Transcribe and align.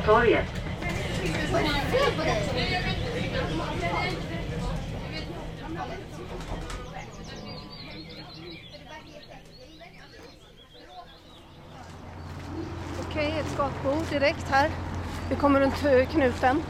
nästa, 0.00 0.12
Mariatorget. 0.12 0.46
Okej, 13.00 13.34
ett 13.40 13.46
skatbord 13.54 14.04
direkt 14.10 14.50
här. 14.50 14.70
Vi 15.30 15.36
kommer 15.36 15.60
runt 15.60 16.10
knuten. 16.10 16.62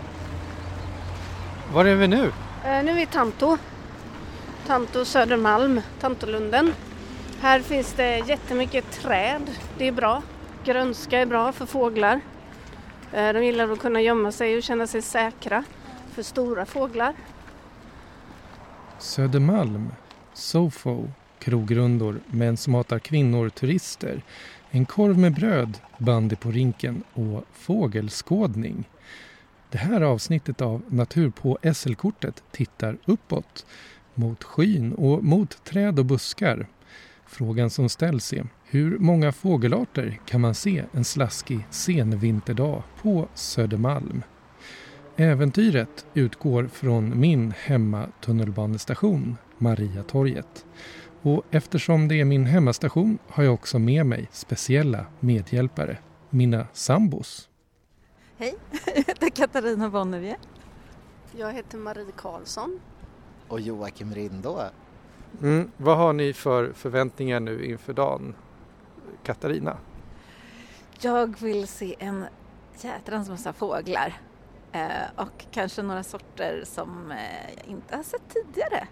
Var 1.72 1.84
är 1.84 1.94
vi 1.94 2.08
nu? 2.08 2.32
Eh, 2.64 2.84
nu 2.84 2.90
är 2.90 2.94
vi 2.94 3.02
i 3.02 3.06
Tanto. 3.06 3.58
Tanto 4.66 5.04
Södermalm, 5.04 5.80
Tantolunden. 6.00 6.74
Här 7.40 7.60
finns 7.60 7.92
det 7.92 8.18
jättemycket 8.18 8.90
träd. 8.90 9.50
Det 9.78 9.88
är 9.88 9.92
bra. 9.92 10.22
Grönska 10.64 11.18
är 11.18 11.26
bra 11.26 11.52
för 11.52 11.66
fåglar. 11.66 12.20
Eh, 13.12 13.32
de 13.32 13.44
gillar 13.44 13.72
att 13.72 13.78
kunna 13.78 14.00
gömma 14.00 14.32
sig 14.32 14.56
och 14.56 14.62
känna 14.62 14.86
sig 14.86 15.02
säkra 15.02 15.64
för 16.12 16.22
stora 16.22 16.66
fåglar. 16.66 17.14
Södermalm, 18.98 19.92
Sofo, 20.34 21.08
krogrundor, 21.38 22.20
män 22.26 22.56
som 22.56 22.74
hatar 22.74 22.98
kvinnor, 22.98 23.48
turister, 23.48 24.22
en 24.70 24.86
korv 24.86 25.18
med 25.18 25.34
bröd, 25.34 25.78
bandy 25.98 26.36
på 26.36 26.50
rinken 26.50 27.02
och 27.12 27.44
fågelskådning. 27.52 28.88
Det 29.70 29.78
här 29.78 30.00
avsnittet 30.00 30.60
av 30.60 30.82
Natur 30.88 31.30
på 31.30 31.58
SL-kortet 31.74 32.42
tittar 32.50 32.96
uppåt, 33.04 33.66
mot 34.14 34.44
skyn 34.44 34.92
och 34.92 35.24
mot 35.24 35.64
träd 35.64 35.98
och 35.98 36.04
buskar. 36.04 36.66
Frågan 37.26 37.70
som 37.70 37.88
ställs 37.88 38.32
är 38.32 38.46
hur 38.72 38.98
många 38.98 39.32
fågelarter 39.32 40.20
kan 40.26 40.40
man 40.40 40.54
se 40.54 40.84
en 40.92 41.04
slaskig 41.04 41.66
senvinterdag 41.70 42.82
på 43.02 43.28
Södermalm? 43.34 44.22
Äventyret 45.16 46.06
utgår 46.14 46.66
från 46.72 47.20
min 47.20 47.50
hemma 47.50 48.06
tunnelbanestation 48.20 49.36
Mariatorget. 49.58 50.66
Och 51.22 51.42
eftersom 51.50 52.08
det 52.08 52.20
är 52.20 52.24
min 52.24 52.46
hemmastation 52.46 53.18
har 53.28 53.44
jag 53.44 53.54
också 53.54 53.78
med 53.78 54.06
mig 54.06 54.28
speciella 54.32 55.06
medhjälpare, 55.20 55.98
mina 56.30 56.66
sambos. 56.72 57.48
Hej, 58.36 58.54
jag 58.86 58.94
heter 58.94 59.30
Katarina 59.30 59.90
Bonnevie. 59.90 60.36
Jag 61.36 61.52
heter 61.52 61.78
Marie 61.78 62.12
Karlsson. 62.16 62.80
Och 63.48 63.60
Joakim 63.60 64.14
Rindå. 64.14 64.62
Mm, 65.42 65.70
vad 65.76 65.96
har 65.96 66.12
ni 66.12 66.32
för 66.32 66.72
förväntningar 66.72 67.40
nu 67.40 67.64
inför 67.64 67.92
dagen? 67.92 68.34
Katarina? 69.22 69.76
Jag 71.00 71.40
vill 71.40 71.68
se 71.68 71.96
en 71.98 72.26
jädrans 72.80 73.28
massa 73.28 73.52
fåglar 73.52 74.20
eh, 74.72 74.90
och 75.16 75.46
kanske 75.50 75.82
några 75.82 76.02
sorter 76.02 76.62
som 76.66 77.10
eh, 77.10 77.54
jag 77.56 77.66
inte 77.66 77.96
har 77.96 78.02
sett 78.02 78.28
tidigare. 78.28 78.88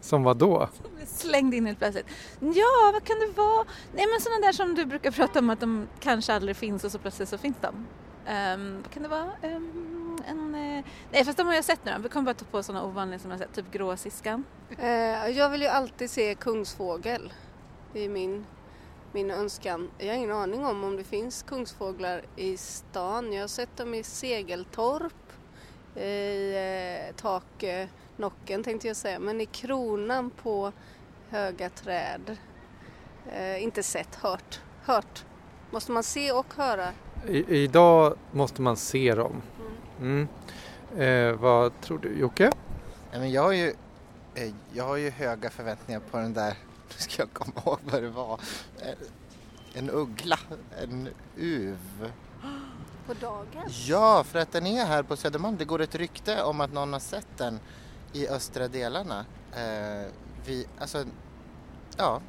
Som 0.00 0.22
vad 0.22 0.36
då? 0.36 0.68
Slängd 1.06 1.54
in 1.54 1.66
helt 1.66 1.78
plötsligt. 1.78 2.06
Ja, 2.40 2.90
vad 2.92 3.04
kan 3.04 3.20
det 3.20 3.32
vara? 3.36 3.64
Nej 3.94 4.06
men 4.06 4.20
sådana 4.20 4.46
där 4.46 4.52
som 4.52 4.74
du 4.74 4.84
brukar 4.84 5.10
prata 5.10 5.38
om 5.38 5.50
att 5.50 5.60
de 5.60 5.88
kanske 6.00 6.34
aldrig 6.34 6.56
finns 6.56 6.84
och 6.84 6.92
så 6.92 6.98
plötsligt 6.98 7.28
så 7.28 7.38
finns 7.38 7.56
de. 7.60 7.86
Um, 8.54 8.82
vad 8.82 8.90
kan 8.90 9.02
det 9.02 9.08
vara? 9.08 9.30
Um, 9.42 10.18
en, 10.28 10.54
uh, 10.54 10.84
nej 11.12 11.24
fast 11.24 11.38
de 11.38 11.46
har 11.46 11.54
jag 11.54 11.64
sett 11.64 11.84
nu. 11.84 11.92
Vi 12.02 12.08
kommer 12.08 12.24
bara 12.24 12.34
ta 12.34 12.44
på 12.44 12.62
sådana 12.62 12.84
ovanliga 12.84 13.18
som 13.18 13.30
jag 13.30 13.40
sett, 13.40 13.54
typ 13.54 13.72
gråsiskan. 13.72 14.44
Eh, 14.78 15.28
jag 15.28 15.50
vill 15.50 15.62
ju 15.62 15.68
alltid 15.68 16.10
se 16.10 16.34
kungsfågel. 16.34 17.32
Det 17.94 18.04
är 18.04 18.08
min, 18.08 18.46
min 19.12 19.30
önskan. 19.30 19.90
Jag 19.98 20.06
har 20.06 20.14
ingen 20.14 20.32
aning 20.32 20.64
om 20.64 20.84
om 20.84 20.96
det 20.96 21.04
finns 21.04 21.42
kungsfåglar 21.42 22.22
i 22.36 22.56
stan. 22.56 23.32
Jag 23.32 23.40
har 23.40 23.48
sett 23.48 23.76
dem 23.76 23.94
i 23.94 24.02
Segeltorp, 24.02 25.32
i 25.96 26.52
eh, 26.54 27.14
taknocken 27.16 28.64
tänkte 28.64 28.86
jag 28.88 28.96
säga, 28.96 29.18
men 29.18 29.40
i 29.40 29.46
kronan 29.46 30.30
på 30.30 30.72
höga 31.28 31.70
träd. 31.70 32.36
Eh, 33.32 33.62
inte 33.62 33.82
sett, 33.82 34.14
hört. 34.14 34.60
Hört. 34.84 35.24
Måste 35.70 35.92
man 35.92 36.02
se 36.02 36.32
och 36.32 36.54
höra? 36.56 36.88
I, 37.28 37.62
idag 37.62 38.14
måste 38.30 38.62
man 38.62 38.76
se 38.76 39.14
dem. 39.14 39.42
Mm. 40.00 40.28
Eh, 40.96 41.40
vad 41.40 41.80
tror 41.80 41.98
du 41.98 42.18
Jocke? 42.18 42.50
Men 43.12 43.32
jag, 43.32 43.42
har 43.42 43.52
ju, 43.52 43.74
eh, 44.34 44.54
jag 44.72 44.84
har 44.84 44.96
ju 44.96 45.10
höga 45.10 45.50
förväntningar 45.50 46.00
på 46.10 46.16
den 46.16 46.34
där, 46.34 46.54
nu 46.88 46.94
ska 46.98 47.22
jag 47.22 47.32
komma 47.32 47.52
ihåg 47.66 47.78
vad 47.84 48.02
det 48.02 48.10
var, 48.10 48.40
en 49.74 49.90
uggla, 49.90 50.38
en 50.82 51.08
uv. 51.36 52.12
På 53.06 53.14
dagen? 53.14 53.68
Ja, 53.86 54.24
för 54.24 54.38
att 54.38 54.52
den 54.52 54.66
är 54.66 54.84
här 54.84 55.02
på 55.02 55.16
Södermalm. 55.16 55.56
Det 55.56 55.64
går 55.64 55.80
ett 55.80 55.94
rykte 55.94 56.42
om 56.42 56.60
att 56.60 56.72
någon 56.72 56.92
har 56.92 57.00
sett 57.00 57.28
den 57.36 57.60
i 58.12 58.28
östra 58.28 58.68
delarna. 58.68 59.24
Eh, 59.52 60.10
vi, 60.46 60.66
alltså, 60.78 61.04
ja, 61.96 62.20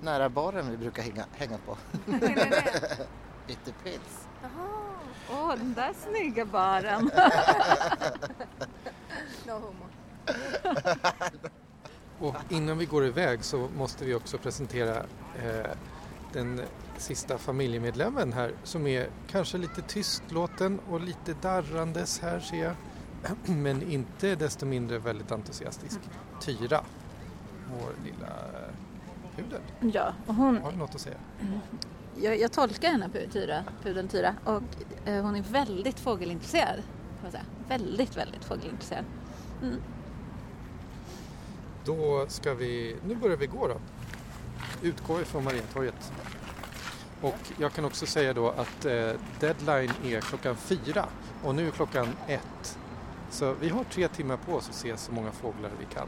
nära 0.00 0.28
baren 0.28 0.70
vi 0.70 0.76
brukar 0.76 1.02
hänga, 1.02 1.24
hänga 1.32 1.58
på. 1.58 1.76
Ytterpils. 3.48 4.28
Åh, 5.30 5.54
den 5.56 5.74
där 5.74 5.94
snygga 6.08 6.44
baren. 6.44 7.10
No 9.46 9.52
homo. 9.52 9.84
Och 12.20 12.36
innan 12.48 12.78
vi 12.78 12.86
går 12.86 13.06
iväg 13.06 13.44
så 13.44 13.68
måste 13.76 14.04
vi 14.04 14.14
också 14.14 14.38
presentera 14.38 14.96
eh, 15.42 15.70
den 16.32 16.60
sista 16.96 17.38
familjemedlemmen 17.38 18.32
här 18.32 18.52
som 18.64 18.86
är 18.86 19.08
kanske 19.28 19.58
lite 19.58 19.82
tystlåten 19.82 20.80
och 20.90 21.00
lite 21.00 21.34
darrandes 21.42 22.20
här 22.20 22.40
ser 22.40 22.64
jag. 22.64 22.74
Men 23.56 23.82
inte 23.82 24.34
desto 24.34 24.66
mindre 24.66 24.98
väldigt 24.98 25.32
entusiastisk. 25.32 26.00
Tyra, 26.40 26.84
vår 27.72 27.92
lilla 28.04 28.32
pudel. 29.36 29.60
ja, 29.94 30.14
och 30.26 30.34
hon, 30.34 30.58
Har 30.62 30.72
du 30.72 30.78
något 30.78 30.94
att 30.94 31.00
säga? 31.00 31.16
jag, 32.16 32.40
jag 32.40 32.52
tolkar 32.52 32.88
henne, 32.90 33.08
Tyra, 33.32 33.64
pudeln 33.82 34.08
Tyra, 34.08 34.34
och 34.44 34.62
eh, 35.08 35.22
hon 35.22 35.36
är 35.36 35.42
väldigt 35.42 36.00
fågelintresserad. 36.00 36.82
Väldigt, 37.68 38.16
väldigt 38.16 38.44
fågelintresserad. 38.44 39.04
Mm. 39.62 39.76
Då 41.90 42.24
ska 42.28 42.54
vi, 42.54 42.96
nu 43.08 43.14
börjar 43.14 43.36
vi 43.36 43.46
gå 43.46 43.68
då. 43.68 43.76
Utgå 44.82 45.20
ifrån 45.20 45.44
Marientorget. 45.44 46.12
Och 47.20 47.38
jag 47.58 47.72
kan 47.72 47.84
också 47.84 48.06
säga 48.06 48.32
då 48.32 48.48
att 48.48 48.84
eh, 48.84 49.12
deadline 49.40 49.90
är 50.04 50.20
klockan 50.20 50.56
fyra 50.56 51.06
och 51.44 51.54
nu 51.54 51.66
är 51.66 51.70
klockan 51.70 52.08
ett. 52.28 52.78
Så 53.30 53.54
vi 53.60 53.68
har 53.68 53.84
tre 53.84 54.08
timmar 54.08 54.36
på 54.36 54.52
oss 54.52 54.68
att 54.68 54.74
se 54.74 54.96
så 54.96 55.12
många 55.12 55.30
fåglar 55.32 55.70
vi 55.78 55.94
kan. 55.94 56.06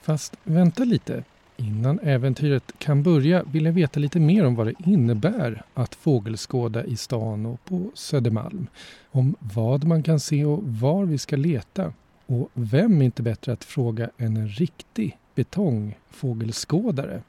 Fast 0.00 0.36
vänta 0.42 0.84
lite. 0.84 1.24
Innan 1.56 1.98
äventyret 1.98 2.72
kan 2.78 3.02
börja 3.02 3.42
vill 3.42 3.64
jag 3.64 3.72
veta 3.72 4.00
lite 4.00 4.20
mer 4.20 4.46
om 4.46 4.54
vad 4.54 4.66
det 4.66 4.74
innebär 4.86 5.62
att 5.74 5.94
fågelskåda 5.94 6.84
i 6.84 6.96
stan 6.96 7.46
och 7.46 7.64
på 7.64 7.90
Södermalm. 7.94 8.66
Om 9.10 9.34
vad 9.38 9.84
man 9.84 10.02
kan 10.02 10.20
se 10.20 10.44
och 10.44 10.62
var 10.64 11.04
vi 11.04 11.18
ska 11.18 11.36
leta. 11.36 11.92
Och 12.26 12.50
vem 12.54 13.00
är 13.00 13.04
inte 13.04 13.22
bättre 13.22 13.52
att 13.52 13.64
fråga 13.64 14.10
än 14.18 14.36
en 14.36 14.48
riktig 14.48 15.18
betongfågelskådare? 15.34 17.22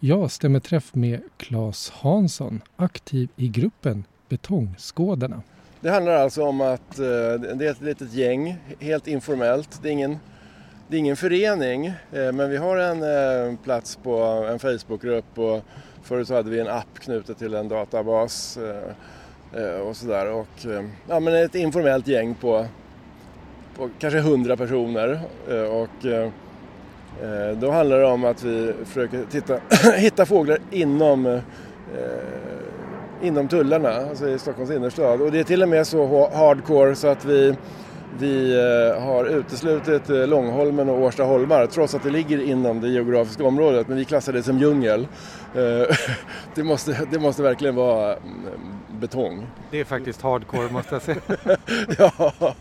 Jag 0.00 0.30
stämmer 0.30 0.60
träff 0.60 0.94
med 0.94 1.20
Claes 1.36 1.90
Hansson, 1.90 2.60
aktiv 2.76 3.28
i 3.36 3.48
gruppen 3.48 4.04
Betongskådarna. 4.28 5.42
Det 5.80 5.90
handlar 5.90 6.12
alltså 6.12 6.44
om 6.44 6.60
att 6.60 6.98
eh, 6.98 7.04
det 7.54 7.66
är 7.66 7.70
ett 7.70 7.80
litet 7.80 8.12
gäng, 8.12 8.56
helt 8.80 9.06
informellt. 9.06 9.80
Det 9.82 9.88
är 9.88 9.92
ingen, 9.92 10.18
det 10.88 10.96
är 10.96 10.98
ingen 10.98 11.16
förening, 11.16 11.86
eh, 11.86 12.32
men 12.32 12.50
vi 12.50 12.56
har 12.56 12.76
en 12.76 13.02
eh, 13.02 13.58
plats 13.64 13.98
på 14.02 14.16
en 14.50 14.58
Facebookgrupp 14.58 15.38
och 15.38 15.62
förut 16.02 16.28
hade 16.28 16.50
vi 16.50 16.60
en 16.60 16.68
app 16.68 16.98
knuten 17.00 17.34
till 17.34 17.54
en 17.54 17.68
databas 17.68 18.58
och 19.86 19.96
sådär. 19.96 20.32
Och, 20.32 20.66
ja, 21.08 21.20
men 21.20 21.34
ett 21.34 21.54
informellt 21.54 22.08
gäng 22.08 22.34
på, 22.34 22.66
på 23.76 23.88
kanske 23.98 24.18
100 24.18 24.56
personer. 24.56 25.20
eh, 25.48 25.62
Och, 25.62 26.04
eh, 26.04 26.28
då 27.60 27.70
handlar 27.70 27.98
det 27.98 28.06
om 28.06 28.24
att 28.24 28.42
vi 28.42 28.72
försöker 28.84 29.24
titta, 29.30 29.58
hitta 29.96 30.26
fåglar 30.26 30.58
inom 30.70 31.26
eh, 31.26 31.38
inom 33.22 33.48
tullarna, 33.48 33.88
alltså 33.88 34.28
i 34.28 34.38
Stockholms 34.38 34.70
innerstad. 34.70 35.20
Och 35.22 35.32
det 35.32 35.38
är 35.40 35.44
till 35.44 35.62
och 35.62 35.68
med 35.68 35.86
så 35.86 36.06
ha- 36.06 36.34
hardcore 36.36 36.94
så 36.94 37.08
att 37.08 37.24
vi, 37.24 37.54
vi 38.18 38.60
har 39.00 39.24
uteslutit 39.24 40.08
Långholmen 40.08 40.88
och 40.88 41.00
Årsta 41.02 41.22
holmar 41.24 41.66
trots 41.66 41.94
att 41.94 42.02
det 42.02 42.10
ligger 42.10 42.42
inom 42.42 42.80
det 42.80 42.88
geografiska 42.88 43.44
området. 43.44 43.88
Men 43.88 43.96
vi 43.96 44.04
klassar 44.04 44.32
det 44.32 44.42
som 44.42 44.58
djungel. 44.58 45.06
Det, 46.54 46.62
måste, 46.62 46.98
det 47.12 47.18
måste 47.18 47.42
verkligen 47.42 47.74
vara 47.74 48.12
mm, 48.16 48.38
betong. 49.00 49.46
Det 49.70 49.80
är 49.80 49.84
faktiskt 49.84 50.22
hardcore 50.22 50.72
måste 50.72 50.94
jag 50.94 51.02
säga. 51.02 51.20
ja. 51.98 52.54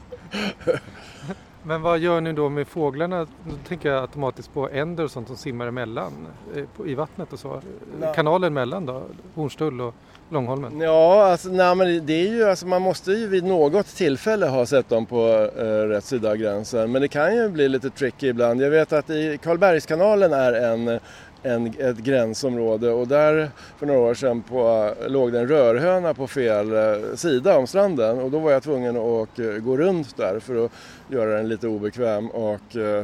Men 1.63 1.81
vad 1.81 1.99
gör 1.99 2.21
ni 2.21 2.33
då 2.33 2.49
med 2.49 2.67
fåglarna? 2.67 3.25
Då 3.25 3.55
tänker 3.67 3.89
jag 3.89 4.01
automatiskt 4.01 4.53
på 4.53 4.69
änder 4.69 5.03
och 5.03 5.11
sånt 5.11 5.27
som 5.27 5.37
simmar 5.37 5.67
emellan 5.67 6.27
eh, 6.55 6.87
i 6.87 6.95
vattnet 6.95 7.33
och 7.33 7.39
så. 7.39 7.61
Ja. 8.01 8.13
Kanalen 8.13 8.53
mellan 8.53 8.85
då? 8.85 9.03
Hornstull 9.35 9.81
och 9.81 9.95
Långholmen? 10.29 10.79
Ja, 10.79 11.31
alltså, 11.31 11.49
nej, 11.49 11.75
men 11.75 12.05
det 12.05 12.13
är 12.13 12.27
ju, 12.27 12.43
alltså, 12.43 12.67
man 12.67 12.81
måste 12.81 13.11
ju 13.11 13.27
vid 13.27 13.43
något 13.43 13.87
tillfälle 13.87 14.45
ha 14.45 14.65
sett 14.65 14.89
dem 14.89 15.05
på 15.05 15.49
eh, 15.57 15.63
rätt 15.63 16.03
sida 16.05 16.29
av 16.29 16.35
gränsen. 16.35 16.91
Men 16.91 17.01
det 17.01 17.07
kan 17.07 17.35
ju 17.35 17.49
bli 17.49 17.69
lite 17.69 17.89
tricky 17.89 18.27
ibland. 18.27 18.61
Jag 18.61 18.69
vet 18.69 18.93
att 18.93 19.09
i 19.09 19.39
Karlbergskanalen 19.43 20.33
är 20.33 20.53
en 20.53 20.99
en, 21.43 21.67
ett 21.79 21.97
gränsområde 21.97 22.91
och 22.91 23.07
där 23.07 23.51
för 23.77 23.85
några 23.85 23.99
år 23.99 24.13
sedan 24.13 24.41
på, 24.41 24.93
låg 25.07 25.31
det 25.31 25.39
en 25.39 25.47
rörhöna 25.47 26.13
på 26.13 26.27
fel 26.27 26.73
eh, 26.73 27.15
sida 27.15 27.57
om 27.57 27.67
stranden 27.67 28.19
och 28.19 28.31
då 28.31 28.39
var 28.39 28.51
jag 28.51 28.63
tvungen 28.63 28.97
att 28.97 29.39
eh, 29.39 29.45
gå 29.45 29.77
runt 29.77 30.17
där 30.17 30.39
för 30.39 30.65
att 30.65 30.71
göra 31.07 31.37
den 31.37 31.49
lite 31.49 31.67
obekväm 31.67 32.29
och 32.29 32.75
uh, 32.75 33.03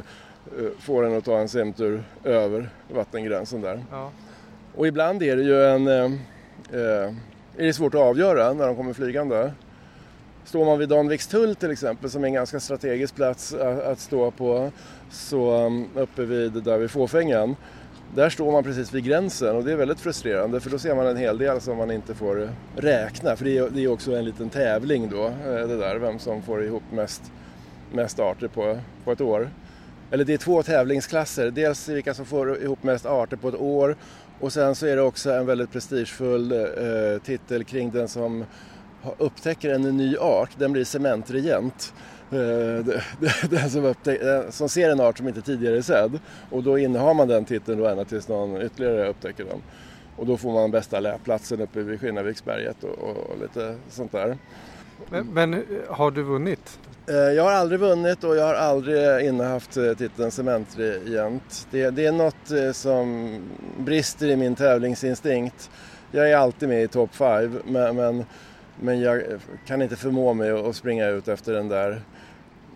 få 0.80 1.02
den 1.02 1.18
att 1.18 1.26
ta 1.26 1.40
en 1.40 1.50
simtur 1.50 2.04
över 2.24 2.70
vattengränsen 2.94 3.62
där. 3.62 3.86
Ja. 3.92 4.12
Och 4.76 4.88
ibland 4.88 5.24
är 5.24 5.36
det 5.36 5.44
ju 5.44 5.64
en, 5.64 5.88
uh, 5.88 6.12
är 7.58 7.66
det 7.66 7.74
svårt 7.74 7.94
att 7.94 8.02
avgöra 8.02 8.54
när 8.54 8.68
de 8.68 8.76
kommer 8.76 8.94
flygande. 8.94 9.54
Står 10.46 10.66
man 10.66 10.80
vid 10.80 10.90
Danvikstull 10.90 11.56
till 11.56 11.72
exempel 11.72 12.10
som 12.10 12.24
är 12.24 12.28
en 12.28 12.34
ganska 12.34 12.60
strategisk 12.60 13.16
plats 13.16 13.54
att, 13.54 13.84
att 13.84 14.00
stå 14.00 14.32
på 14.32 14.72
så 15.12 15.66
um, 15.66 15.88
uppe 15.96 16.26
vid 16.26 16.52
där 16.52 16.78
vid 16.78 16.92
Fåfängen 16.92 17.56
där 18.16 18.30
står 18.30 18.52
man 18.52 18.64
precis 18.64 18.94
vid 18.94 19.04
gränsen 19.04 19.56
och 19.56 19.64
det 19.64 19.72
är 19.72 19.76
väldigt 19.76 20.00
frustrerande 20.00 20.60
för 20.60 20.70
då 20.70 20.80
ser 20.80 20.96
man 20.96 21.08
en 21.08 21.18
hel 21.18 21.38
del 21.38 21.62
som 21.62 21.78
man 21.78 21.92
inte 21.92 22.16
får 22.16 22.50
räkna. 22.76 23.36
För 23.36 23.46
det 23.46 23.84
är, 23.84 23.88
också 23.88 24.16
en 24.16 24.26
liten 24.26 24.50
tävling 24.50 25.10
då, 25.10 25.26
eh, 25.26 25.68
det 25.68 25.78
där, 25.78 25.96
vem 25.96 26.20
som 26.20 26.42
får 26.42 26.64
ihop 26.64 26.84
mest, 26.92 27.22
mest 27.92 28.20
arter 28.20 28.48
på, 28.48 28.80
på 29.04 29.12
ett 29.12 29.22
år. 29.22 29.50
Eller 30.12 30.26
det 30.26 30.34
är 30.34 30.38
två 30.38 30.64
tävlingsklasser, 30.64 31.52
dels 31.52 31.90
vilka 31.90 32.14
som 32.14 32.26
får 32.26 32.62
ihop 32.62 32.84
mest 32.84 33.06
arter 33.06 33.38
på 33.38 33.50
ett 33.50 33.56
år 33.56 33.96
och 34.40 34.54
sen 34.54 34.76
så 34.76 34.86
är 34.86 34.96
det 34.96 35.02
också 35.02 35.32
en 35.32 35.46
väldigt 35.46 35.72
prestigefull 35.72 36.52
eh, 36.52 37.22
titel 37.24 37.64
kring 37.64 37.92
den 37.92 38.08
som 38.08 38.46
upptäcker 39.18 39.74
en 39.74 39.98
ny 39.98 40.18
art, 40.18 40.50
den 40.58 40.72
blir 40.72 40.84
cementregent. 40.84 41.94
Eh, 42.32 42.86
den 43.50 43.70
som, 43.70 43.86
upptäck, 43.86 44.20
som 44.50 44.70
ser 44.70 44.90
en 44.90 45.00
art 45.00 45.18
som 45.18 45.28
inte 45.28 45.42
tidigare 45.42 45.78
är 45.78 45.82
sedd 45.82 46.20
och 46.50 46.64
då 46.64 46.78
innehar 46.78 47.14
man 47.14 47.28
den 47.28 47.46
titeln 47.46 47.80
då 47.80 47.88
ända 47.88 48.06
tills 48.06 48.28
någon 48.28 48.62
ytterligare 48.62 49.10
upptäcker 49.10 49.46
den. 49.46 49.62
Och 50.16 50.26
då 50.26 50.38
får 50.38 50.54
man 50.54 50.72
bästa 50.72 51.00
läplatsen 51.00 51.62
uppe 51.62 51.82
vid 51.82 52.00
Skinnarviksberget 52.00 52.84
och, 52.84 52.98
och, 53.00 53.38
lite 53.42 53.76
sånt 53.90 54.12
där. 54.12 54.38
Men, 55.10 55.28
men, 55.34 55.54
eh, 55.54 55.60
har 55.90 56.12
du 56.12 56.24
vunnit? 56.24 56.80
Eh, 57.08 57.16
jag 57.16 57.44
har 57.44 57.52
aldrig 57.52 57.80
vunnit 57.80 58.24
och 58.24 58.36
jag 58.36 58.46
har 58.46 58.54
aldrig 58.54 59.26
innehaft 59.26 59.72
titeln 59.98 60.32
cementregent. 60.32 61.68
Det, 61.72 61.90
det 61.90 62.06
är 62.06 62.12
något 62.12 62.76
som 62.76 63.38
brister 63.78 64.28
i 64.28 64.36
min 64.36 64.56
tävlingsinstinkt. 64.56 65.70
Jag 66.12 66.32
är 66.32 66.38
alltid 66.38 66.70
med 66.70 66.84
i 66.84 66.88
top 66.88 67.16
5 67.16 67.60
men, 67.66 67.96
men, 67.96 68.26
men 68.80 69.00
jag 69.00 69.24
kan 69.66 69.82
inte 69.82 69.96
förmå 69.96 70.34
mig 70.34 70.52
att 70.52 70.76
springa 70.76 71.08
ut 71.08 71.28
efter 71.28 71.54
den 71.54 71.68
där 71.68 72.02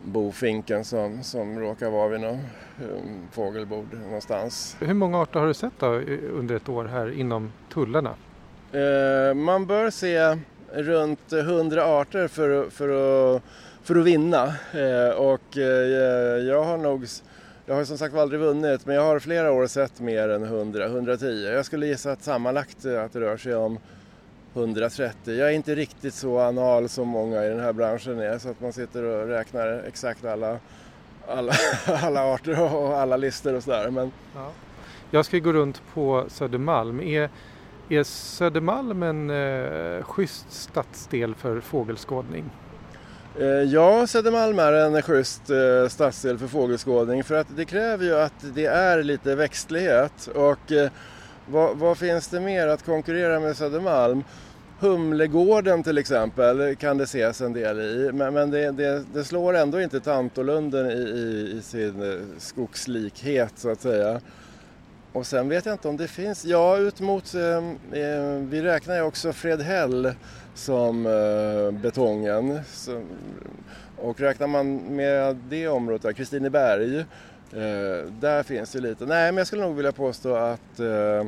bofinken 0.05 0.85
som, 0.85 1.23
som 1.23 1.59
råkar 1.59 1.89
vara 1.89 2.07
vid 2.07 2.21
något 2.21 2.39
um, 2.81 3.27
fågelbord 3.31 3.93
någonstans. 4.05 4.77
Hur 4.79 4.93
många 4.93 5.21
arter 5.21 5.39
har 5.39 5.47
du 5.47 5.53
sett 5.53 5.73
då 5.79 5.87
under 6.33 6.55
ett 6.55 6.69
år 6.69 6.85
här 6.85 7.19
inom 7.19 7.51
tullarna? 7.73 8.15
Eh, 8.71 9.33
man 9.33 9.65
bör 9.65 9.89
se 9.89 10.37
runt 10.73 11.33
100 11.33 11.85
arter 11.85 12.27
för, 12.27 12.69
för, 12.69 12.89
att, 13.35 13.41
för 13.83 13.95
att 13.95 14.05
vinna 14.05 14.45
eh, 14.73 15.15
och 15.17 15.57
eh, 15.57 16.43
jag 16.47 16.63
har 16.63 16.77
nog 16.77 17.05
jag 17.65 17.75
har 17.75 17.83
som 17.83 17.97
sagt 17.97 18.15
aldrig 18.15 18.41
vunnit 18.41 18.85
men 18.85 18.95
jag 18.95 19.03
har 19.03 19.19
flera 19.19 19.51
år 19.51 19.67
sett 19.67 19.99
mer 19.99 20.29
än 20.29 20.43
100, 20.43 20.85
110. 20.85 21.25
Jag 21.53 21.65
skulle 21.65 21.87
gissa 21.87 22.11
att 22.11 22.23
sammanlagt 22.23 22.85
att 22.85 23.13
det 23.13 23.19
rör 23.19 23.37
sig 23.37 23.55
om 23.55 23.79
130. 24.53 25.33
Jag 25.33 25.49
är 25.49 25.53
inte 25.53 25.75
riktigt 25.75 26.13
så 26.13 26.39
anal 26.39 26.89
som 26.89 27.07
många 27.07 27.45
i 27.45 27.49
den 27.49 27.59
här 27.59 27.73
branschen 27.73 28.19
är 28.19 28.37
så 28.37 28.49
att 28.49 28.61
man 28.61 28.73
sitter 28.73 29.03
och 29.03 29.27
räknar 29.27 29.83
exakt 29.87 30.25
alla, 30.25 30.59
alla, 31.27 31.53
alla 32.03 32.33
arter 32.33 32.75
och 32.75 32.97
alla 32.97 33.17
listor 33.17 33.53
och 33.53 33.63
sådär. 33.63 33.89
Men... 33.89 34.11
Ja. 34.35 34.51
Jag 35.11 35.25
ska 35.25 35.37
gå 35.37 35.53
runt 35.53 35.81
på 35.93 36.25
Södermalm. 36.27 37.01
Är, 37.01 37.29
är 37.89 38.03
Södermalm 38.03 39.03
en 39.03 39.29
eh, 39.29 40.03
schysst 40.03 40.51
stadsdel 40.51 41.35
för 41.35 41.59
fågelskådning? 41.59 42.49
Eh, 43.39 43.47
ja, 43.47 44.07
Södermalm 44.07 44.59
är 44.59 44.73
en 44.73 45.01
schysst 45.01 45.49
eh, 45.49 45.87
stadsdel 45.89 46.37
för 46.37 46.47
fågelskådning 46.47 47.23
för 47.23 47.35
att 47.35 47.47
det 47.55 47.65
kräver 47.65 48.05
ju 48.05 48.15
att 48.15 48.33
det 48.55 48.65
är 48.65 49.03
lite 49.03 49.35
växtlighet 49.35 50.27
och 50.27 50.71
eh, 50.71 50.89
vad, 51.51 51.77
vad, 51.77 51.97
finns 51.97 52.27
det 52.27 52.39
mer 52.39 52.67
att 52.67 52.85
konkurrera 52.85 53.39
med 53.39 53.57
Södermalm? 53.57 54.23
Humlegården 54.79 55.83
till 55.83 55.97
exempel 55.97 56.75
kan 56.75 56.97
det 56.97 57.03
ses 57.03 57.41
en 57.41 57.53
del 57.53 57.79
i 57.79 58.11
men, 58.13 58.33
men 58.33 58.51
det, 58.51 58.71
det, 58.71 59.03
det, 59.13 59.23
slår 59.23 59.53
ändå 59.53 59.81
inte 59.81 59.99
Tantolunden 59.99 60.91
i, 60.91 60.93
i, 60.93 61.53
i, 61.57 61.61
sin 61.61 62.11
eh, 62.11 62.19
skogslikhet 62.37 63.53
så 63.55 63.69
att 63.69 63.81
säga. 63.81 64.21
Och 65.13 65.25
sen 65.25 65.49
vet 65.49 65.65
jag 65.65 65.73
inte 65.73 65.87
om 65.87 65.97
det 65.97 66.07
finns, 66.07 66.45
ja 66.45 66.77
ut 66.77 67.01
mot, 67.01 67.33
eh, 67.33 67.57
eh 68.01 68.35
vi 68.39 68.61
räknar 68.61 68.95
ju 68.95 69.01
också 69.01 69.33
Fredhäll 69.33 70.13
som 70.55 71.05
eh, 71.05 71.79
betongen. 71.81 72.59
Så, 72.73 73.01
och 73.97 74.19
räknar 74.19 74.47
man 74.47 74.77
med 74.77 75.35
det 75.49 75.67
området, 75.67 76.15
Kristineberg, 76.15 76.97
eh, 76.97 77.05
Eh, 77.53 78.11
där 78.19 78.43
finns 78.43 78.71
det 78.71 78.79
lite. 78.79 79.05
Nej 79.05 79.31
men 79.31 79.37
jag 79.37 79.47
skulle 79.47 79.61
nog 79.61 79.75
vilja 79.75 79.91
påstå 79.91 80.35
att 80.35 80.79
eh, 80.79 81.25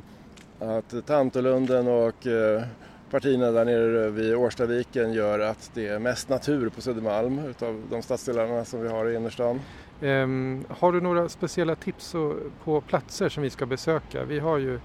att 0.59 1.05
Tantolunden 1.05 1.87
och 1.87 2.27
eh, 2.27 2.63
partierna 3.11 3.51
där 3.51 3.65
nere 3.65 4.09
vid 4.09 4.35
Årstaviken 4.35 5.13
gör 5.13 5.39
att 5.39 5.71
det 5.73 5.87
är 5.87 5.99
mest 5.99 6.29
natur 6.29 6.69
på 6.69 6.81
Södermalm 6.81 7.39
utav 7.39 7.83
de 7.89 8.01
stadsdelarna 8.01 8.65
som 8.65 8.81
vi 8.81 8.89
har 8.89 9.09
i 9.09 9.15
innerstan. 9.15 9.59
Um, 10.01 10.65
har 10.69 10.91
du 10.91 11.01
några 11.01 11.29
speciella 11.29 11.75
tips 11.75 12.15
på 12.63 12.81
platser 12.81 13.29
som 13.29 13.43
vi 13.43 13.49
ska 13.49 13.65
besöka? 13.65 14.23
Vi 14.23 14.39
har 14.39 14.57
ju 14.57 14.79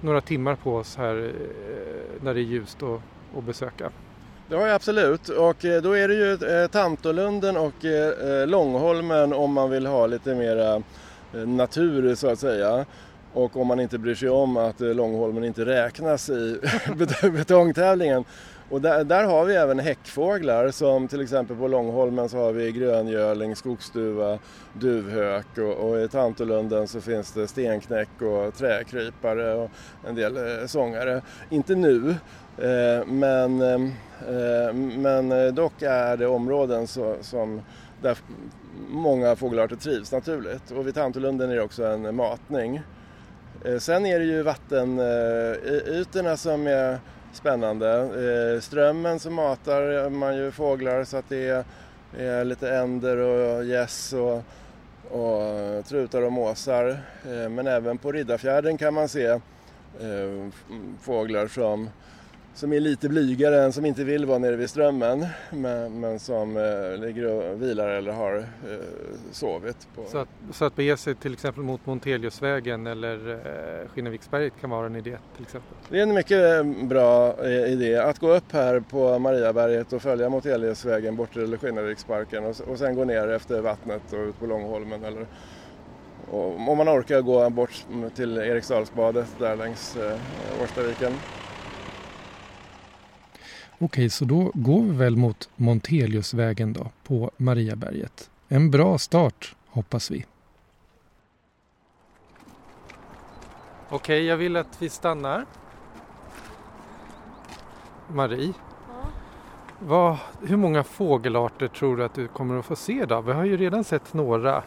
några 0.00 0.20
timmar 0.20 0.56
på 0.56 0.76
oss 0.76 0.96
här 0.96 1.16
eh, 1.16 2.22
när 2.22 2.34
det 2.34 2.40
är 2.40 2.42
ljust 2.42 2.82
att 3.36 3.44
besöka. 3.44 3.90
Det 4.48 4.56
har 4.56 4.66
jag 4.66 4.74
absolut 4.74 5.28
och 5.28 5.64
eh, 5.64 5.82
då 5.82 5.92
är 5.92 6.08
det 6.08 6.14
ju 6.14 6.32
eh, 6.32 6.68
Tantolunden 6.68 7.56
och 7.56 7.84
eh, 7.84 8.46
Långholmen 8.46 9.32
om 9.32 9.52
man 9.52 9.70
vill 9.70 9.86
ha 9.86 10.06
lite 10.06 10.34
mera 10.34 10.82
natur 11.32 12.14
så 12.14 12.28
att 12.28 12.38
säga. 12.38 12.86
Och 13.32 13.56
om 13.56 13.66
man 13.66 13.80
inte 13.80 13.98
bryr 13.98 14.14
sig 14.14 14.28
om 14.28 14.56
att 14.56 14.80
Långholmen 14.80 15.44
inte 15.44 15.64
räknas 15.64 16.30
i 16.30 16.58
betongtävlingen. 17.32 18.24
Och 18.70 18.80
där, 18.80 19.04
där, 19.04 19.24
har 19.24 19.44
vi 19.44 19.54
även 19.54 19.78
häckfåglar 19.78 20.70
som 20.70 21.08
till 21.08 21.20
exempel 21.20 21.56
på 21.56 21.68
Långholmen 21.68 22.28
så 22.28 22.38
har 22.38 22.52
vi 22.52 22.72
gröngöling, 22.72 23.56
skogsduva, 23.56 24.38
duvhök 24.72 25.58
och, 25.58 25.88
och 25.88 26.00
i 26.00 26.08
Tantolunden 26.08 26.88
så 26.88 27.00
finns 27.00 27.32
det 27.32 27.48
stenknäck 27.48 28.22
och 28.22 28.54
träkrypare 28.54 29.54
och 29.54 29.70
en 30.08 30.14
del 30.14 30.36
eh, 30.36 30.66
sångare. 30.66 31.22
Inte 31.50 31.74
nu 31.74 32.10
eh, 32.58 33.06
men, 33.06 33.60
eh, 33.60 33.80
eh 34.34 34.72
men 34.74 35.32
eh, 35.32 35.46
dock 35.54 35.82
är 35.82 36.16
det 36.16 36.26
områden 36.26 36.86
så, 36.86 37.16
som 37.20 37.60
där 38.02 38.18
många 38.88 39.36
fågelarter 39.36 39.76
trivs 39.76 40.12
naturligt 40.12 40.70
och 40.70 40.86
vid 40.86 40.94
Tantolunden 40.94 41.50
är 41.50 41.56
det 41.56 41.62
också 41.62 41.84
en 41.84 42.16
matning. 42.16 42.80
Eh, 43.64 43.78
sen 43.78 44.06
är 44.06 44.18
det 44.18 44.24
ju 44.24 44.42
vattenytorna 44.42 46.36
som 46.36 46.66
är 46.66 46.98
spännande. 47.32 47.90
Eh, 48.00 48.60
strömmen 48.60 49.18
så 49.18 49.30
matar 49.30 50.04
eh, 50.04 50.10
man 50.10 50.36
ju 50.36 50.50
fåglar 50.50 51.04
så 51.04 51.16
att 51.16 51.28
det 51.28 51.64
är 52.18 52.44
lite 52.44 52.76
änder 52.76 53.16
och 53.16 53.64
gäss 53.64 54.12
och, 54.12 54.42
och 55.20 55.86
trutar 55.86 56.22
och 56.22 56.32
måsar. 56.32 56.88
Eh, 57.24 57.48
men 57.48 57.66
även 57.66 57.98
på 57.98 58.12
Riddarfjärden 58.12 58.78
kan 58.78 58.94
man 58.94 59.08
se 59.08 59.40
fåglar 61.00 61.46
som 61.46 61.90
som 62.58 62.72
är 62.72 62.80
lite 62.80 63.08
blygare 63.08 63.62
än 63.62 63.72
som 63.72 63.86
inte 63.86 64.04
vill 64.04 64.26
vara 64.26 64.38
nere 64.38 64.56
vid 64.56 64.70
strömmen 64.70 65.26
men, 65.50 66.00
men 66.00 66.18
som 66.18 66.56
eh, 66.56 67.00
ligger 67.00 67.26
och 67.26 67.62
vilar 67.62 67.88
eller 67.88 68.12
har 68.12 68.36
eh, 68.36 68.44
sovit. 69.32 69.88
På. 69.94 70.04
Så, 70.04 70.18
att, 70.18 70.28
så 70.52 70.64
att 70.64 70.76
bege 70.76 70.96
sig 70.96 71.14
till 71.14 71.32
exempel 71.32 71.62
mot 71.62 71.86
Monteliusvägen 71.86 72.86
eller 72.86 73.30
eh, 73.30 73.88
Skinnarviksberget 73.88 74.52
kan 74.60 74.70
vara 74.70 74.86
en 74.86 74.96
idé 74.96 75.16
till 75.36 75.42
exempel? 75.42 75.76
Det 75.88 75.98
är 75.98 76.02
en 76.02 76.14
mycket 76.14 76.66
bra 76.88 77.44
eh, 77.44 77.72
idé 77.72 77.96
att 77.96 78.18
gå 78.18 78.34
upp 78.34 78.52
här 78.52 78.80
på 78.80 79.18
Mariaberget 79.18 79.92
och 79.92 80.02
följa 80.02 80.28
Monteliusvägen 80.28 81.16
bort 81.16 81.32
till 81.32 81.58
Skinnarviksparken 81.58 82.44
och, 82.44 82.60
och 82.68 82.78
sen 82.78 82.94
gå 82.94 83.04
ner 83.04 83.28
efter 83.28 83.60
vattnet 83.60 84.12
och 84.12 84.18
ut 84.28 84.38
på 84.38 84.46
Långholmen 84.46 85.04
eller 85.04 85.26
och, 86.30 86.68
om 86.68 86.76
man 86.76 86.88
orkar 86.88 87.20
gå 87.20 87.50
bort 87.50 87.84
till 88.14 88.38
Eriksdalsbadet 88.38 89.28
där 89.38 89.56
längs 89.56 89.96
eh, 89.96 90.62
Årstaviken. 90.62 91.12
Okej, 93.78 94.10
så 94.10 94.24
då 94.24 94.50
går 94.54 94.82
vi 94.82 94.90
väl 94.90 95.16
mot 95.16 95.48
Monteliusvägen 95.56 96.72
då 96.72 96.90
på 97.04 97.30
Mariaberget. 97.36 98.30
En 98.48 98.70
bra 98.70 98.98
start, 98.98 99.56
hoppas 99.68 100.10
vi. 100.10 100.24
Okej, 103.88 104.24
jag 104.24 104.36
vill 104.36 104.56
att 104.56 104.82
vi 104.82 104.88
stannar. 104.88 105.46
Marie, 108.08 108.52
vad, 109.78 110.16
hur 110.42 110.56
många 110.56 110.84
fågelarter 110.84 111.68
tror 111.68 111.96
du 111.96 112.04
att 112.04 112.14
du 112.14 112.28
kommer 112.28 112.58
att 112.58 112.64
få 112.66 112.76
se 112.76 113.02
idag? 113.02 113.22
Vi 113.22 113.32
har 113.32 113.44
ju 113.44 113.56
redan 113.56 113.84
sett 113.84 114.14
några. 114.14 114.62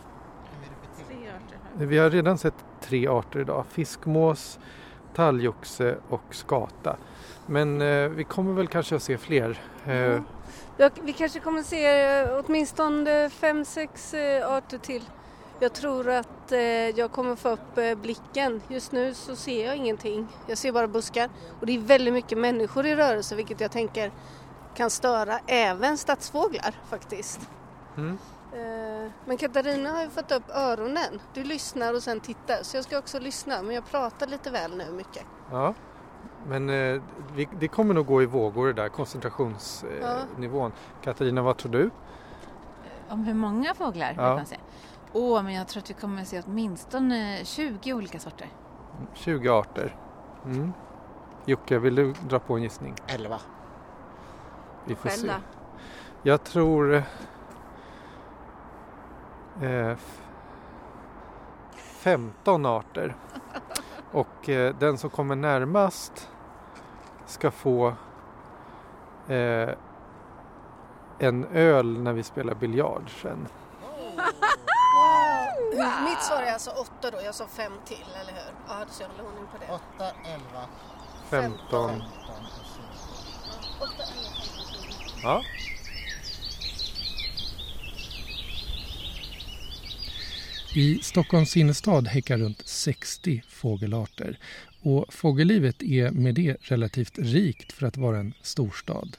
Tre 1.08 1.16
arter 1.28 1.86
Vi 1.86 1.98
har 1.98 2.10
redan 2.10 2.38
sett 2.38 2.66
tre 2.82 3.08
arter 3.08 3.40
idag. 3.40 3.66
Fiskmås, 3.70 4.60
talgoxe 5.16 5.98
och 6.10 6.22
skata. 6.36 6.96
Men 7.46 7.82
eh, 7.82 8.10
vi 8.10 8.24
kommer 8.24 8.54
väl 8.54 8.68
kanske 8.68 8.96
att 8.96 9.04
se 9.04 9.18
fler. 9.18 9.62
Ja, 10.78 10.90
vi 11.04 11.14
kanske 11.14 11.40
kommer 11.40 11.64
se 11.64 12.10
eh, 12.20 12.44
åtminstone 12.46 13.30
fem, 13.30 13.66
sex 13.66 14.14
eh, 14.14 14.52
arter 14.52 14.78
till. 14.78 15.04
Jag 15.60 15.74
tror 15.74 16.10
att 16.10 16.28
jag 16.96 17.12
kommer 17.12 17.36
få 17.36 17.50
upp 17.50 18.02
blicken. 18.02 18.62
Just 18.68 18.92
nu 18.92 19.14
så 19.14 19.36
ser 19.36 19.66
jag 19.66 19.76
ingenting. 19.76 20.28
Jag 20.48 20.58
ser 20.58 20.72
bara 20.72 20.88
buskar. 20.88 21.30
Och 21.60 21.66
det 21.66 21.76
är 21.76 21.80
väldigt 21.80 22.14
mycket 22.14 22.38
människor 22.38 22.86
i 22.86 22.96
rörelse 22.96 23.36
vilket 23.36 23.62
jag 23.62 23.72
tänker 23.72 24.12
kan 24.76 24.90
störa 24.90 25.40
även 25.48 25.98
stadsfåglar 25.98 26.76
faktiskt. 26.90 27.40
Mm. 27.98 28.18
Eh, 28.54 29.12
Men 29.26 29.38
Katarina 29.38 29.90
har 29.90 30.04
ju 30.04 30.10
fått 30.10 30.32
upp 30.32 30.50
öronen. 30.50 31.20
Du 31.34 31.44
lyssnar 31.44 31.94
och 31.94 32.04
sen 32.04 32.20
tittar. 32.20 32.64
Så 32.64 32.78
jag 32.78 32.84
ska 32.84 32.98
också 32.98 33.20
lyssna 33.20 33.62
men 33.62 33.76
jag 33.76 33.86
pratar 33.86 34.28
lite 34.28 34.52
väl 34.52 34.78
nu 34.78 34.92
mycket. 34.92 35.26
Ja, 35.52 35.74
men 36.48 36.70
eh, 36.70 37.02
det 37.60 37.68
kommer 37.68 37.94
nog 37.94 38.06
gå 38.06 38.22
i 38.22 38.26
vågor 38.26 38.68
det 38.68 38.74
där 38.74 38.84
Ja. 38.84 38.90
koncentrationsnivån. 38.90 40.72
Katarina, 41.04 41.42
vad 41.42 41.58
tror 41.58 41.72
du? 41.72 41.90
Om 43.10 43.24
hur 43.24 43.34
många 43.34 43.74
fåglar 43.76 44.14
Ja. 44.18 44.32
vi 44.32 44.38
kan 44.38 44.46
se? 44.46 44.58
Åh, 45.14 45.44
men 45.44 45.54
jag 45.54 45.68
tror 45.68 45.82
att 45.84 45.90
vi 45.90 45.94
kommer 45.94 46.22
att 46.22 46.28
se 46.28 46.42
åtminstone 46.48 47.40
20 47.46 47.94
olika 47.94 48.20
sorter. 48.20 48.48
20 49.14 49.50
arter. 49.50 49.96
Mm. 50.46 50.74
Jocke, 51.46 51.80
vill 51.80 51.96
du 51.96 52.14
dra 52.14 52.40
på 52.40 52.56
en 52.56 52.64
gissning? 52.64 52.96
11. 53.08 53.40
Vi 54.86 54.96
får 54.96 55.10
Själv 55.10 55.22
se. 55.22 55.28
då? 55.28 55.34
Jag 56.24 56.44
tror... 56.44 57.04
Eh, 59.62 59.88
f- 59.92 60.22
15 61.76 62.66
arter. 62.66 63.16
Och 64.12 64.50
eh, 64.50 64.76
den 64.80 64.98
som 64.98 65.10
kommer 65.10 65.36
närmast 65.36 66.30
ska 67.26 67.52
få 67.52 67.88
eh, 69.28 69.70
en 71.20 71.46
öl 71.54 72.00
när 72.02 72.14
vi 72.14 72.24
spelar 72.24 72.54
biljard 72.56 73.10
sen. 73.22 73.48
Mitt 76.10 76.22
svar 76.24 76.42
är 76.42 76.54
alltså 76.54 76.72
åtta 76.72 77.12
då. 77.12 77.18
Jag 77.26 77.36
sa 77.36 77.48
fem 77.48 77.74
till, 77.86 78.06
eller 78.22 78.32
hur? 78.34 78.54
Ja, 78.68 78.76
så 78.90 79.04
jag 79.04 79.10
håller 79.10 79.26
ordning 79.30 79.48
på 79.52 79.58
det. 79.60 79.74
8, 79.74 80.16
11, 80.26 80.42
15. 81.30 81.60
15 81.70 82.02
och 83.80 83.88
20. 85.22 85.22
Ja. 85.24 85.42
I 90.74 91.00
Stockholms 91.02 91.58
innerstad 91.58 92.08
häckar 92.08 92.38
runt 92.38 92.62
60 92.66 93.44
fågelarter 93.48 94.40
och 94.82 95.14
fågellivet 95.14 95.84
är 95.84 96.12
med 96.12 96.36
det 96.36 96.58
relativt 96.62 97.20
rikt 97.20 97.72
för 97.72 97.88
att 97.88 97.98
vara 97.98 98.20
en 98.20 98.34
storstad. 98.42 99.18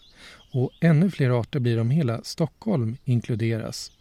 Och 0.53 0.71
ännu 0.81 1.11
fler 1.11 1.41
arter 1.41 1.61
blir 1.61 1.81
om 1.81 1.91
hela 1.91 2.23
Stockholm 2.23 2.97
inkluderas. 3.05 3.93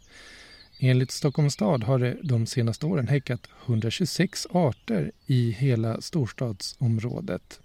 Enligt 0.80 1.12
Stockholms 1.12 1.54
stad 1.54 1.84
har 1.84 2.00
det 2.00 2.18
de 2.24 2.46
senaste 2.46 2.86
åren 2.86 3.08
häckat 3.08 3.48
126 3.66 4.48
arter 4.52 5.12
i 5.28 5.52
hela 5.52 6.02
storstadsområdet. 6.02 7.60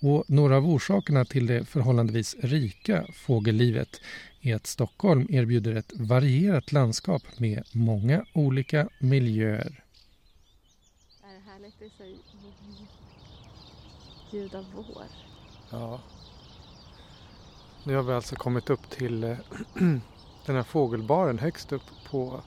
Och 0.00 0.24
några 0.28 0.56
av 0.56 0.66
orsakerna 0.66 1.24
till 1.24 1.46
det 1.46 1.64
förhållandevis 1.64 2.36
rika 2.40 3.04
fågellivet 3.12 4.00
är 4.44 4.56
att 4.56 4.66
Stockholm 4.66 5.26
erbjuder 5.30 5.74
ett 5.74 5.92
varierat 5.94 6.72
landskap 6.72 7.22
med 7.38 7.62
många 7.72 8.26
olika 8.32 8.88
miljöer. 8.98 9.84
Är 11.22 11.34
det 11.34 11.40
härligt? 11.50 11.78
Det 11.78 11.84
är 11.84 11.90
så 11.98 12.04
ljud 14.36 14.54
av 14.54 14.64
vår. 14.74 15.04
Ja. 15.70 16.00
Nu 17.84 17.96
har 17.96 18.02
vi 18.02 18.12
alltså 18.12 18.36
kommit 18.36 18.70
upp 18.70 18.90
till 18.90 19.24
eh, 19.24 19.36
den 20.46 20.56
här 20.56 20.62
fågelbaren 20.62 21.38
högst 21.38 21.72
upp 21.72 21.82
på 22.10 22.42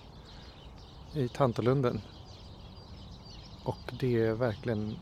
i 1.13 1.29
Tantalunden. 1.29 2.01
Och 3.63 3.93
det 3.99 4.21
är 4.21 4.33
verkligen 4.33 4.95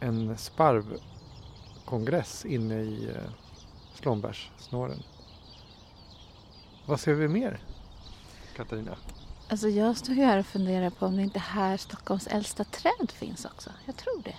en 0.00 0.38
sparvkongress 0.38 2.44
inne 2.44 2.80
i 2.80 3.08
eh, 3.08 3.30
Slånbärssnåren. 3.94 5.02
Vad 6.88 7.00
ser 7.00 7.14
vi 7.14 7.28
mer? 7.28 7.58
Katarina? 8.56 8.96
Alltså 9.48 9.68
jag 9.68 9.96
står 9.96 10.14
ju 10.14 10.24
här 10.24 10.38
och 10.38 10.46
funderar 10.46 10.90
på 10.90 11.06
om 11.06 11.16
det 11.16 11.22
inte 11.22 11.38
här 11.38 11.76
Stockholms 11.76 12.26
äldsta 12.26 12.64
träd 12.64 13.10
finns 13.12 13.44
också. 13.44 13.70
Jag 13.86 13.96
tror 13.96 14.22
det. 14.24 14.34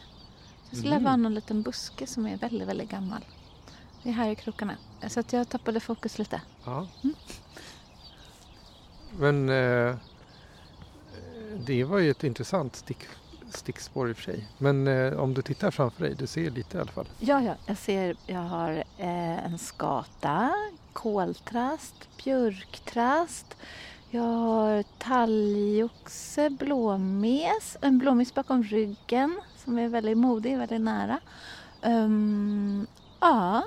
Det 0.69 0.75
skulle 0.75 0.91
Mm. 0.91 1.03
vara 1.03 1.15
någon 1.15 1.33
liten 1.35 1.61
buske 1.61 2.07
som 2.07 2.27
är 2.27 2.37
väldigt, 2.37 2.67
väldigt 2.67 2.89
gammal. 2.89 3.25
Det 4.03 4.09
är 4.09 4.13
här 4.13 4.29
i 4.29 4.35
krokarna. 4.35 4.75
Så 5.07 5.19
att 5.19 5.33
jag 5.33 5.49
tappade 5.49 5.79
fokus 5.79 6.17
lite. 6.19 6.41
Ja. 6.65 6.87
Men 9.17 9.49
eh, 9.49 9.95
det 11.65 11.83
var 11.83 11.99
ju 11.99 12.11
ett 12.11 12.23
intressant 12.23 12.75
stick, 12.75 12.99
stickspår 13.49 14.09
i 14.09 14.13
och 14.13 14.17
för 14.17 14.23
sig. 14.23 14.47
Men 14.57 14.87
eh, 14.87 15.13
om 15.19 15.33
du 15.33 15.41
tittar 15.41 15.71
framför 15.71 16.03
dig, 16.03 16.15
du 16.15 16.27
ser 16.27 16.49
lite 16.51 16.77
i 16.77 16.81
alla 16.81 16.91
fall. 16.91 17.07
Ja, 17.19 17.41
ja. 17.41 17.55
Jag 17.65 17.77
ser, 17.77 18.15
jag 18.25 18.39
har 18.41 18.71
eh, 18.97 19.45
en 19.45 19.57
skata, 19.59 20.51
koltrast, 21.01 22.17
björktrast. 22.23 23.57
Jag 24.09 24.21
har 24.21 24.83
talgoxe, 24.83 26.49
blåmes, 26.49 27.77
en 27.81 27.97
blåmes 27.97 28.33
bakom 28.33 28.63
ryggen 28.63 29.39
som 29.57 29.79
är 29.79 29.87
väldigt 29.87 30.17
modig, 30.17 30.57
väldigt 30.57 30.81
nära. 30.81 31.19
Ehm, 31.81 32.87
ja. 33.19 33.63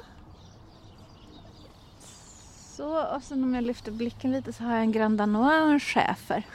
Så, 2.77 3.15
och 3.15 3.23
sen 3.23 3.45
om 3.45 3.55
jag 3.55 3.65
lyfter 3.65 3.93
blicken 3.93 4.33
lite 4.33 4.53
så 4.53 4.65
har 4.65 4.73
jag 4.73 4.81
en 4.81 4.93
Grand 4.93 5.19
Danois 5.19 5.63
och 5.63 5.71
en 5.71 5.81
schäfer. 5.81 6.47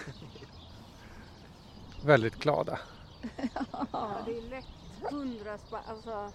Väldigt 2.05 2.35
glada. 2.35 2.79
Ja, 3.91 4.09
det 4.25 4.37
är 4.37 4.49
lätt 4.49 4.65
hundra 5.11 5.57
alltså, 5.87 6.31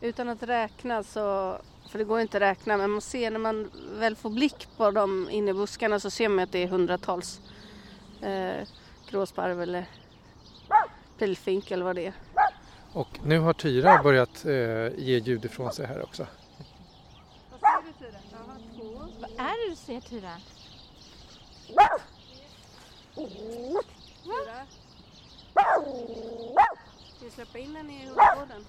Utan 0.00 0.28
att 0.28 0.42
räkna 0.42 1.02
så, 1.02 1.58
för 1.90 1.98
det 1.98 2.04
går 2.04 2.20
inte 2.20 2.36
att 2.36 2.42
räkna, 2.42 2.76
men 2.76 2.90
man 2.90 3.00
ser 3.00 3.30
när 3.30 3.38
man 3.38 3.70
väl 3.98 4.16
får 4.16 4.30
blick 4.30 4.68
på 4.76 4.90
dem 4.90 5.28
inne 5.30 5.50
i 5.50 5.54
buskarna 5.54 6.00
så 6.00 6.10
ser 6.10 6.28
man 6.28 6.44
att 6.44 6.52
det 6.52 6.62
är 6.62 6.66
hundratals 6.68 7.40
eh, 8.22 8.66
gråsparv 9.10 9.62
eller 9.62 9.86
pilfink 11.18 11.70
eller 11.70 11.84
vad 11.84 11.96
det 11.96 12.06
är. 12.06 12.12
Och 12.92 13.08
nu 13.24 13.38
har 13.38 13.52
Tyra 13.52 14.02
börjat 14.02 14.44
eh, 14.44 14.52
ge 14.98 15.18
ljud 15.18 15.44
ifrån 15.44 15.72
sig 15.72 15.86
här 15.86 16.02
också. 16.02 16.26
Vad 17.50 17.60
ser 17.60 17.86
du 17.86 17.92
Tyra? 17.92 18.18
Vad 19.20 19.30
är 19.30 19.64
det 19.64 19.70
du 19.70 19.76
ser 19.76 20.00
Tyra? 20.00 20.36
Tyra. 24.24 24.66
Ska 27.16 27.24
vi 27.24 27.30
släppa 27.30 27.58
in 27.58 27.76
henne 27.76 27.92
i 27.92 28.06
hundgården? 28.06 28.64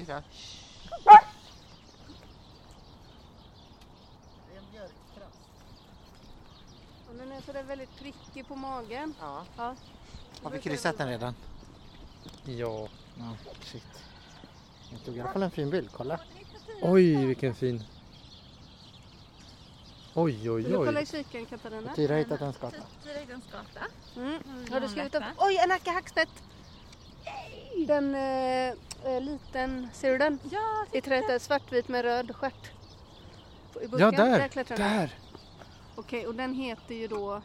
Titta. 0.00 0.22
Det 4.48 4.54
är 4.54 4.58
en 4.58 4.64
björktrast. 4.72 5.40
Och 7.08 7.14
den 7.14 7.32
är 7.32 7.40
sådär 7.40 7.62
väldigt 7.62 7.96
prickig 7.98 8.48
på 8.48 8.56
magen. 8.56 9.14
Ja. 9.20 9.44
Ja. 9.56 9.74
Har 10.42 10.50
vi 10.50 10.58
kryssat 10.60 10.98
den 10.98 11.08
redan? 11.08 11.34
Ja. 12.44 12.88
Ja, 13.18 13.36
shit. 13.64 13.84
Jag 14.92 15.04
tog 15.04 15.16
i 15.16 15.20
alla 15.20 15.32
fall 15.32 15.42
en 15.42 15.50
fin 15.50 15.70
bild, 15.70 15.88
kolla. 15.92 16.20
Oj, 16.82 17.26
vilken 17.26 17.54
fin. 17.54 17.84
Oj, 20.14 20.32
Vill 20.32 20.50
oj, 20.50 20.62
du 20.62 20.76
kolla 20.76 21.00
i 21.00 21.02
oj. 21.02 21.06
kiken 21.06 21.46
Katarina? 21.46 21.94
Tyra 21.94 22.12
har 22.14 22.18
hittat 22.18 22.40
en 22.40 22.52
skata. 22.52 22.76
Tyra 23.04 23.12
är 23.14 23.32
en 23.32 23.42
skata. 23.48 23.86
Mm. 24.16 24.38
vill 24.46 24.72
Har 24.72 24.80
ha 24.80 24.86
du 24.86 24.88
skrivit 24.92 25.14
upp? 25.14 25.22
Oj, 25.38 25.56
en 25.56 25.70
hacka 25.70 25.90
hackspett! 25.90 26.28
Den 27.86 28.14
eh, 28.14 28.74
eh, 29.04 29.20
liten, 29.20 29.88
ser 29.92 30.12
du 30.12 30.18
den? 30.18 30.38
Ja, 30.50 30.84
I 30.92 31.00
trädet 31.00 31.28
där, 31.28 31.38
svartvit 31.38 31.88
med 31.88 32.02
röd 32.02 32.36
stjärt. 32.36 32.70
I 33.82 33.86
busken. 33.86 34.00
Ja, 34.00 34.10
där! 34.10 34.50
den. 34.54 34.78
Där! 34.78 35.14
Okej, 35.94 36.26
och 36.26 36.34
den 36.34 36.54
heter 36.54 36.94
ju 36.94 37.08
då... 37.08 37.42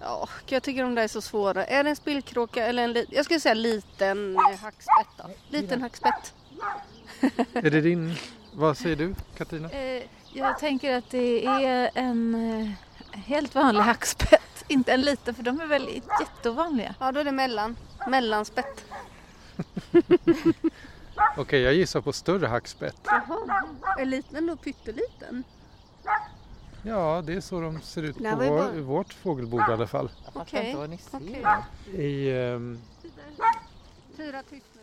Ja, 0.00 0.28
jag 0.46 0.62
tycker 0.62 0.82
de 0.82 0.94
där 0.94 1.02
är 1.02 1.08
så 1.08 1.20
svåra. 1.20 1.66
Är 1.66 1.84
det 1.84 1.90
en 1.90 1.96
spillkråka 1.96 2.66
eller 2.66 2.84
en 2.84 2.92
li... 2.92 3.06
Jag 3.10 3.24
skulle 3.24 3.40
säga 3.40 3.54
liten 3.54 4.36
eh, 4.36 4.58
hackspett 4.60 5.08
då. 5.16 5.30
Liten 5.48 5.82
hackspett. 5.82 6.34
Är 7.52 7.70
det 7.70 7.80
din? 7.80 8.14
Vad 8.54 8.78
säger 8.78 8.96
du 8.96 9.14
Katarina? 9.36 9.70
Eh, 9.70 10.02
jag 10.32 10.58
tänker 10.58 10.96
att 10.96 11.10
det 11.10 11.46
är 11.46 11.90
en 11.94 12.34
eh, 12.34 13.18
helt 13.18 13.54
vanlig 13.54 13.82
hackspett. 13.82 14.64
Inte 14.68 14.92
en 14.92 15.00
liten 15.00 15.34
för 15.34 15.42
de 15.42 15.60
är 15.60 15.66
väl 15.66 16.02
jätteovanliga. 16.20 16.94
Ja, 17.00 17.12
då 17.12 17.20
är 17.20 17.24
det 17.24 17.32
mellan. 17.32 17.76
Mellanspett. 18.08 18.84
Okej, 21.36 21.60
jag 21.60 21.74
gissar 21.74 22.00
på 22.00 22.12
större 22.12 22.46
hackspett. 22.46 22.96
Jaha. 23.04 23.62
Är 23.98 24.04
liten 24.04 24.46
då 24.46 24.56
pytteliten? 24.56 25.44
Ja, 26.82 27.22
det 27.26 27.32
är 27.34 27.40
så 27.40 27.60
de 27.60 27.80
ser 27.80 28.02
ut 28.02 28.16
Det 28.18 28.30
på 28.30 28.36
vår, 28.36 28.46
bara- 28.48 28.72
vårt 28.80 29.12
fågelbord 29.12 29.60
i 29.60 29.72
alla 29.72 29.86
fall. 29.86 30.10
Okej, 30.32 30.76
okej. 30.76 32.04
I, 32.04 32.30
ehm, 32.30 32.80
Fyra 34.16 34.42
tyst 34.50 34.66
nu. 34.74 34.80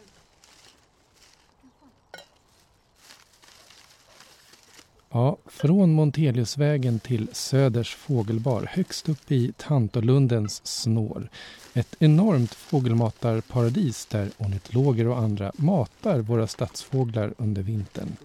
Ja, 5.09 5.37
från 5.45 5.93
Monteliusvägen 5.93 6.99
till 6.99 7.27
Söders 7.33 7.95
fågelbar 7.95 8.69
högst 8.71 9.09
upp 9.09 9.31
i 9.31 9.53
Tantolundens 9.57 10.61
snår. 10.67 11.29
Ett 11.73 11.95
enormt 11.99 12.53
fågelmatarparadis 12.53 14.05
där 14.05 14.31
ornitologer 14.37 15.07
och 15.07 15.17
andra 15.17 15.51
matar 15.55 16.19
våra 16.19 16.47
stadsfåglar 16.47 17.33
under 17.37 17.61
vintern. 17.61 18.15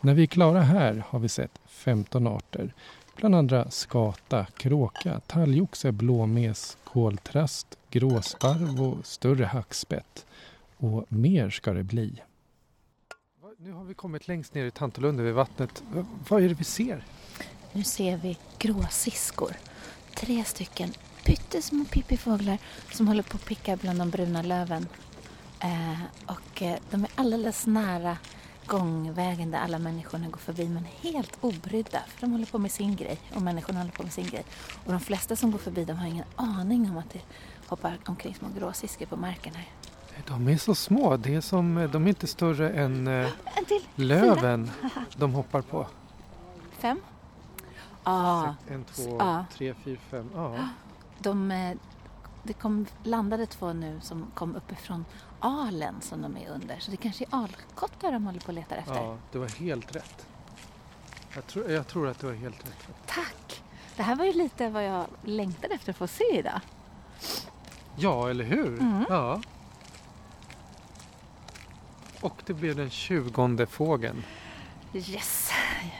När 0.00 0.14
vi 0.14 0.22
är 0.22 0.26
klara 0.26 0.60
här 0.60 1.04
har 1.08 1.18
vi 1.18 1.28
sett 1.28 1.58
15 1.66 2.26
arter. 2.26 2.74
Bland 3.16 3.34
andra 3.34 3.70
skata, 3.70 4.46
kråka, 4.56 5.20
talgoxe, 5.26 5.92
blåmes, 5.92 6.76
koltrast, 6.84 7.66
gråsparv 7.90 8.82
och 8.82 9.06
större 9.06 9.44
hackspett. 9.44 10.26
Och 10.76 11.04
mer 11.08 11.50
ska 11.50 11.72
det 11.72 11.82
bli. 11.84 12.22
Nu 13.60 13.72
har 13.72 13.84
vi 13.84 13.94
kommit 13.94 14.28
längst 14.28 14.54
ner 14.54 14.64
i 14.66 14.70
Tantolunden 14.70 15.24
vid 15.26 15.34
vattnet. 15.34 15.82
Va- 15.94 16.06
Vad 16.28 16.42
är 16.44 16.48
det 16.48 16.54
vi 16.54 16.64
ser? 16.64 17.04
Nu 17.72 17.84
ser 17.84 18.16
vi 18.16 18.38
gråsiskor. 18.58 19.52
Tre 20.14 20.44
stycken 20.44 20.92
pyttesmå 21.28 21.84
pippifåglar 21.84 22.58
som 22.92 23.08
håller 23.08 23.22
på 23.22 23.36
att 23.36 23.44
picka 23.44 23.76
bland 23.76 23.98
de 23.98 24.10
bruna 24.10 24.42
löven. 24.42 24.86
Eh, 25.60 26.00
och 26.26 26.62
eh, 26.62 26.78
de 26.90 27.04
är 27.04 27.10
alldeles 27.14 27.66
nära 27.66 28.16
gångvägen 28.66 29.50
där 29.50 29.58
alla 29.58 29.78
människorna 29.78 30.28
går 30.28 30.38
förbi 30.38 30.68
men 30.68 30.84
helt 31.02 31.38
obrydda 31.40 31.98
för 32.06 32.20
de 32.20 32.32
håller 32.32 32.46
på 32.46 32.58
med 32.58 32.72
sin 32.72 32.96
grej 32.96 33.18
och 33.34 33.42
människorna 33.42 33.78
håller 33.78 33.92
på 33.92 34.02
med 34.02 34.12
sin 34.12 34.26
grej. 34.26 34.44
Och 34.84 34.92
de 34.92 35.00
flesta 35.00 35.36
som 35.36 35.50
går 35.50 35.58
förbi 35.58 35.84
de 35.84 35.92
har 35.92 36.06
ingen 36.06 36.24
aning 36.36 36.90
om 36.90 36.98
att 36.98 37.10
det 37.10 37.20
hoppar 37.66 37.98
omkring 38.06 38.34
små 38.34 38.48
gråsiskor 38.58 39.06
på 39.06 39.16
marken 39.16 39.54
här. 39.54 39.68
De 40.26 40.48
är 40.48 40.56
så 40.56 40.74
små. 40.74 41.16
Det 41.16 41.34
är 41.34 41.40
som, 41.40 41.88
de 41.92 42.04
är 42.04 42.08
inte 42.08 42.26
större 42.26 42.70
än 42.70 43.06
eh, 43.06 43.28
löven 43.94 44.70
de 45.16 45.32
hoppar 45.34 45.62
på. 45.62 45.86
Fem? 46.78 47.00
Ja, 48.04 48.54
En, 48.68 48.84
två, 48.84 49.16
Ja. 49.20 49.44
tre, 49.54 49.74
fyra, 49.84 49.98
fem. 50.10 50.30
Ja. 50.34 50.56
De, 51.18 51.50
eh, 51.50 51.76
det 52.42 52.52
kom, 52.52 52.86
landade 53.04 53.46
två 53.46 53.72
nu 53.72 54.00
som 54.02 54.26
kom 54.34 54.56
uppifrån 54.56 55.04
alen 55.40 55.94
som 56.00 56.22
de 56.22 56.36
är 56.36 56.48
under. 56.48 56.78
Så 56.78 56.90
det 56.90 56.96
kanske 56.96 57.24
är 57.24 57.28
alkottar 57.30 58.12
de 58.12 58.26
håller 58.26 58.40
på 58.40 58.48
och 58.48 58.54
letar 58.54 58.76
efter. 58.76 58.94
ja, 58.94 59.16
det 59.32 59.38
var 59.38 59.48
helt 59.48 59.96
rätt. 59.96 60.26
Jag 61.34 61.46
tror, 61.46 61.70
jag 61.70 61.86
tror 61.86 62.08
att 62.08 62.18
det 62.18 62.26
var 62.26 62.34
helt 62.34 62.66
rätt. 62.66 62.86
Tack! 63.06 63.62
Det 63.96 64.02
här 64.02 64.16
var 64.16 64.24
ju 64.24 64.32
lite 64.32 64.68
vad 64.68 64.84
jag 64.84 65.06
längtade 65.24 65.74
efter 65.74 65.90
att 65.90 65.96
få 65.96 66.06
se 66.06 66.38
idag. 66.38 66.60
Ja, 67.96 68.30
eller 68.30 68.44
hur? 68.44 68.80
Mm. 68.80 69.04
Ja. 69.08 69.40
Och 72.20 72.42
det 72.46 72.54
blev 72.54 72.76
den 72.76 72.90
tjugonde 72.90 73.66
fågeln. 73.66 74.24
Yes! 74.92 75.50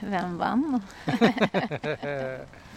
Vem 0.00 0.38
vann? 0.38 0.82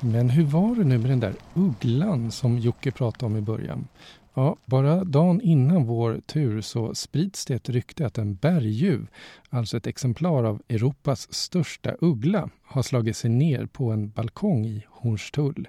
Men 0.00 0.30
hur 0.30 0.44
var 0.44 0.74
det 0.76 0.84
nu 0.84 0.98
med 0.98 1.10
den 1.10 1.20
där 1.20 1.34
ugglan 1.54 2.30
som 2.30 2.58
Jocke 2.58 2.90
pratade 2.90 3.26
om 3.26 3.36
i 3.36 3.40
början? 3.40 3.88
Ja, 4.34 4.56
bara 4.64 5.04
dagen 5.04 5.40
innan 5.40 5.84
vår 5.84 6.20
tur 6.26 6.60
så 6.60 6.94
sprids 6.94 7.46
det 7.46 7.54
ett 7.54 7.68
rykte 7.68 8.06
att 8.06 8.18
en 8.18 8.34
berguv, 8.34 9.06
alltså 9.48 9.76
ett 9.76 9.86
exemplar 9.86 10.44
av 10.44 10.62
Europas 10.68 11.34
största 11.34 11.96
uggla, 12.00 12.50
har 12.62 12.82
slagit 12.82 13.16
sig 13.16 13.30
ner 13.30 13.66
på 13.66 13.90
en 13.90 14.10
balkong 14.10 14.66
i 14.66 14.84
Hornstull. 14.90 15.68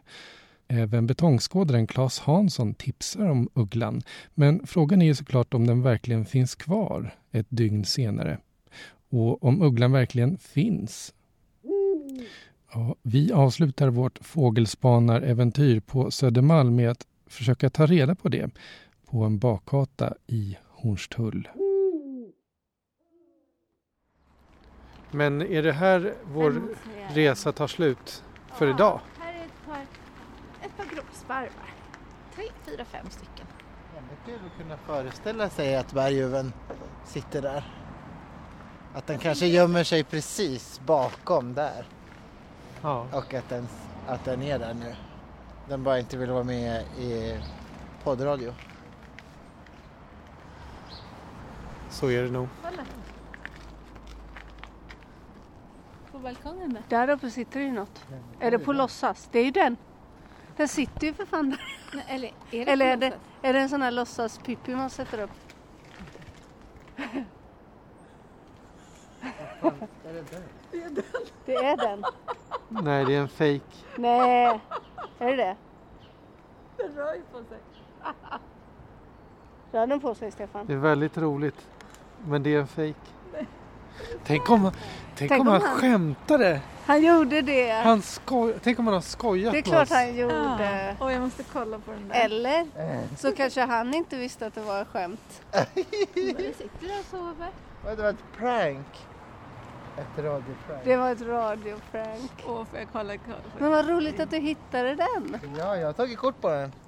Även 0.68 1.08
betongskådaren 1.08 1.88
Claes 1.88 2.20
Hansson 2.20 2.74
tipsar 2.74 3.30
om 3.30 3.50
ugglan, 3.54 4.02
men 4.34 4.68
frågan 4.68 5.02
är 5.02 5.06
ju 5.06 5.16
såklart 5.16 5.54
om 5.54 5.68
den 5.68 5.82
verkligen 5.82 6.26
finns 6.26 6.56
kvar 6.56 7.16
ett 7.32 7.48
dygn 7.50 7.86
senare. 7.86 8.38
Och 9.10 9.44
om 9.44 9.62
ugglan 9.62 9.92
verkligen 9.92 10.38
finns. 10.38 11.14
Ja, 12.74 12.96
vi 13.02 13.32
avslutar 13.32 13.90
vårt 13.90 14.20
fågelspanaräventyr 14.22 15.80
på 15.80 16.12
Södermalm 16.12 16.76
med 16.76 16.90
att 16.90 17.08
försöka 17.28 17.70
ta 17.70 17.86
reda 17.86 18.16
på 18.16 18.30
det 18.30 18.50
på 19.06 19.24
en 19.24 19.40
bakgata 19.40 20.14
i 20.28 20.58
Hornstull. 20.70 21.50
Men 25.12 25.42
är 25.42 25.64
det 25.64 25.72
här 25.72 26.14
vår 26.34 26.62
resa 27.14 27.52
tar 27.52 27.68
slut 27.68 28.24
för 28.54 28.70
idag? 28.70 29.00
Här 29.20 29.34
är 29.34 29.46
ett 29.46 29.66
par, 29.66 29.82
ett 30.66 30.78
par 30.78 30.96
gråsparvar. 30.96 31.74
Tre, 32.36 32.46
fyra, 32.66 32.86
fem 32.86 33.06
stycken. 33.10 33.48
Väldigt 33.96 34.26
kul 34.26 34.50
att 34.52 34.62
kunna 34.62 34.78
föreställa 34.78 35.50
sig 35.50 35.76
att 35.76 35.94
berguven 35.94 36.54
sitter 37.06 37.42
där. 37.42 37.64
Att 38.94 39.08
den 39.08 39.20
kanske 39.20 39.48
gömmer 39.48 39.84
sig 39.84 40.04
precis 40.04 40.82
bakom 40.86 41.54
där 41.54 41.86
Ja. 42.82 43.08
och 43.14 43.34
att 43.34 43.50
den, 43.50 43.68
att 44.08 44.26
den 44.26 44.42
är 44.42 44.60
där 44.60 44.74
nu. 44.74 44.96
Den 45.70 45.84
bara 45.84 46.00
inte 46.00 46.18
vill 46.18 46.32
vara 46.32 46.44
med 46.44 46.82
i 46.82 47.40
poddradio. 48.04 48.54
Så 51.90 52.12
är 52.12 52.24
det 52.24 52.32
nog. 52.32 52.48
På 56.12 56.20
balkongen 56.20 56.74
där. 56.74 56.84
Där 56.90 57.14
uppe 57.14 57.32
sitter 57.32 57.60
det 57.60 57.66
ju 57.66 57.72
något. 57.72 58.06
Är 58.40 58.52
det 58.52 58.60
på 58.60 58.74
låtsas? 58.74 59.30
Det 59.32 59.40
är 59.40 59.46
ju 59.46 59.52
den. 59.52 59.78
Den 60.58 60.68
sitter 60.68 61.08
ju 61.08 61.14
för 61.14 61.26
fan 61.26 61.50
där. 61.50 61.60
Nej, 61.94 62.06
Eller 62.08 62.28
är 62.52 62.66
det 62.66 62.72
Eller 62.72 62.86
är 62.86 62.98
det, 62.98 63.14
är 63.42 63.54
det 63.54 63.60
en 63.60 63.70
sån 63.70 63.82
här 63.82 63.92
låtsaspippi 63.92 64.76
man 64.76 64.90
sätter 64.90 65.20
upp? 65.22 65.32
Det 71.46 71.56
är 71.56 71.78
den. 71.78 72.04
Nej, 72.70 73.06
det 73.06 73.16
är 73.16 73.22
en 73.22 73.28
fake. 73.28 73.62
Nej, 73.96 74.60
är 75.20 75.26
det 75.28 75.36
det? 75.36 75.56
Den 76.78 76.96
rör 76.96 77.14
ju 77.14 77.22
på 77.32 77.38
sig. 77.38 77.58
Rör 79.72 79.88
den 79.88 80.00
på 80.00 80.16
sig 80.16 80.32
Stefan? 80.32 80.66
Det 80.66 80.74
är 80.74 80.78
väldigt 80.78 81.18
roligt. 81.18 81.68
Men 82.28 82.44
det 82.44 82.56
är 82.56 82.60
en 82.60 82.68
fake. 82.68 82.94
Tänk 84.24 84.50
om, 84.50 84.72
tänk 85.16 85.30
Tänk 85.30 85.42
om 85.42 85.48
om 85.48 85.54
han 85.54 85.62
han- 85.62 85.78
skämtade. 85.78 86.62
Han 86.86 87.04
gjorde 87.04 87.42
det. 87.42 87.72
Han 87.72 88.02
skoj, 88.02 88.54
tänk 88.64 88.80
om 88.80 88.88
han 88.88 88.94
har 88.94 89.02
skojat 89.02 89.54
Det 89.54 89.58
är 89.60 89.62
klart 89.62 89.90
han 89.90 90.16
gjorde. 90.16 90.96
Och 91.00 91.12
jag 91.12 91.22
måste 91.22 91.44
kolla 91.44 91.80
på 91.80 91.92
den 91.92 92.08
där. 92.08 92.16
Eller 92.26 92.68
så 93.18 93.32
kanske 93.36 93.62
han 93.62 93.94
inte 93.94 94.18
visste 94.18 94.48
att 94.48 94.56
det 94.56 94.62
var 94.62 94.82
ett 94.82 94.88
skämt. 94.88 95.42
Det 95.52 96.58
sitter 96.58 96.88
där 96.88 97.00
och 97.00 97.06
sover. 97.06 97.50
Det 97.96 98.02
var 98.02 98.10
ett 98.10 98.24
prank. 98.38 98.88
Ett 99.98 100.24
radioprank. 100.24 100.84
Det 100.84 100.98
var 100.98 101.12
ett 101.12 101.22
radioprank. 101.22 102.32
Åh, 102.48 102.66
får 102.66 102.80
jag 102.80 102.88
kolla? 102.92 103.18
kolla. 103.18 103.38
Men 103.60 103.72
vad 103.72 103.90
roligt 103.90 104.20
att 104.20 104.32
du 104.32 104.38
hittade 104.38 104.96
den. 104.96 105.40
Ja, 105.58 105.78
jag 105.78 105.86
har 105.86 105.94
tagit 105.94 106.18
kort 106.18 106.42
på 106.42 106.50
den. 106.50 106.72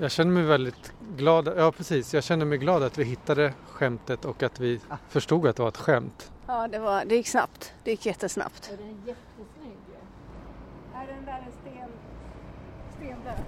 Jag 0.00 0.10
känner 0.10 0.32
mig 0.32 0.42
väldigt 0.42 0.92
glad. 1.16 1.52
Ja, 1.56 1.72
precis. 1.72 2.14
Jag 2.14 2.24
känner 2.24 2.44
mig 2.44 2.58
glad 2.58 2.82
att 2.82 2.98
vi 2.98 3.04
hittade 3.04 3.52
skämtet 3.68 4.24
och 4.24 4.42
att 4.42 4.60
vi 4.60 4.80
förstod 5.08 5.46
att 5.46 5.56
det 5.56 5.62
var 5.62 5.68
ett 5.68 5.76
skämt. 5.76 6.30
Ja, 6.46 6.68
det, 6.68 6.78
var, 6.78 7.04
det 7.04 7.14
gick 7.14 7.28
snabbt. 7.28 7.72
Det 7.84 7.90
gick 7.90 8.06
jättesnabbt. 8.06 8.70
Den 8.70 8.88
är 8.88 8.92
jättesnygg 9.06 9.78
ju. 9.88 9.94
Är 10.94 11.06
den 11.06 11.24
där 11.24 11.44
en 11.46 11.52
sten? 11.60 11.90
Stendöd? 12.96 13.38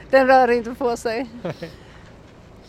den 0.10 0.26
rör 0.26 0.50
inte 0.50 0.74
på 0.74 0.96
sig. 0.96 1.30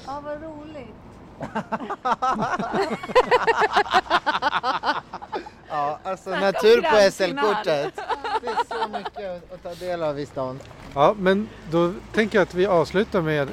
Ja, 0.07 0.21
vad 0.25 0.41
roligt. 0.43 0.95
Ja, 5.69 5.99
alltså 6.03 6.29
natur 6.29 6.81
på 6.81 7.11
SL-kortet. 7.11 7.93
Det 8.41 8.47
är 8.47 8.83
så 8.83 8.89
mycket 8.89 9.53
att 9.53 9.63
ta 9.63 9.73
del 9.73 10.03
av 10.03 10.19
i 10.19 10.25
stan. 10.25 10.59
Ja, 10.95 11.15
men 11.17 11.49
då 11.71 11.93
tänker 12.13 12.37
jag 12.37 12.43
att 12.43 12.53
vi 12.53 12.65
avslutar 12.65 13.21
med 13.21 13.49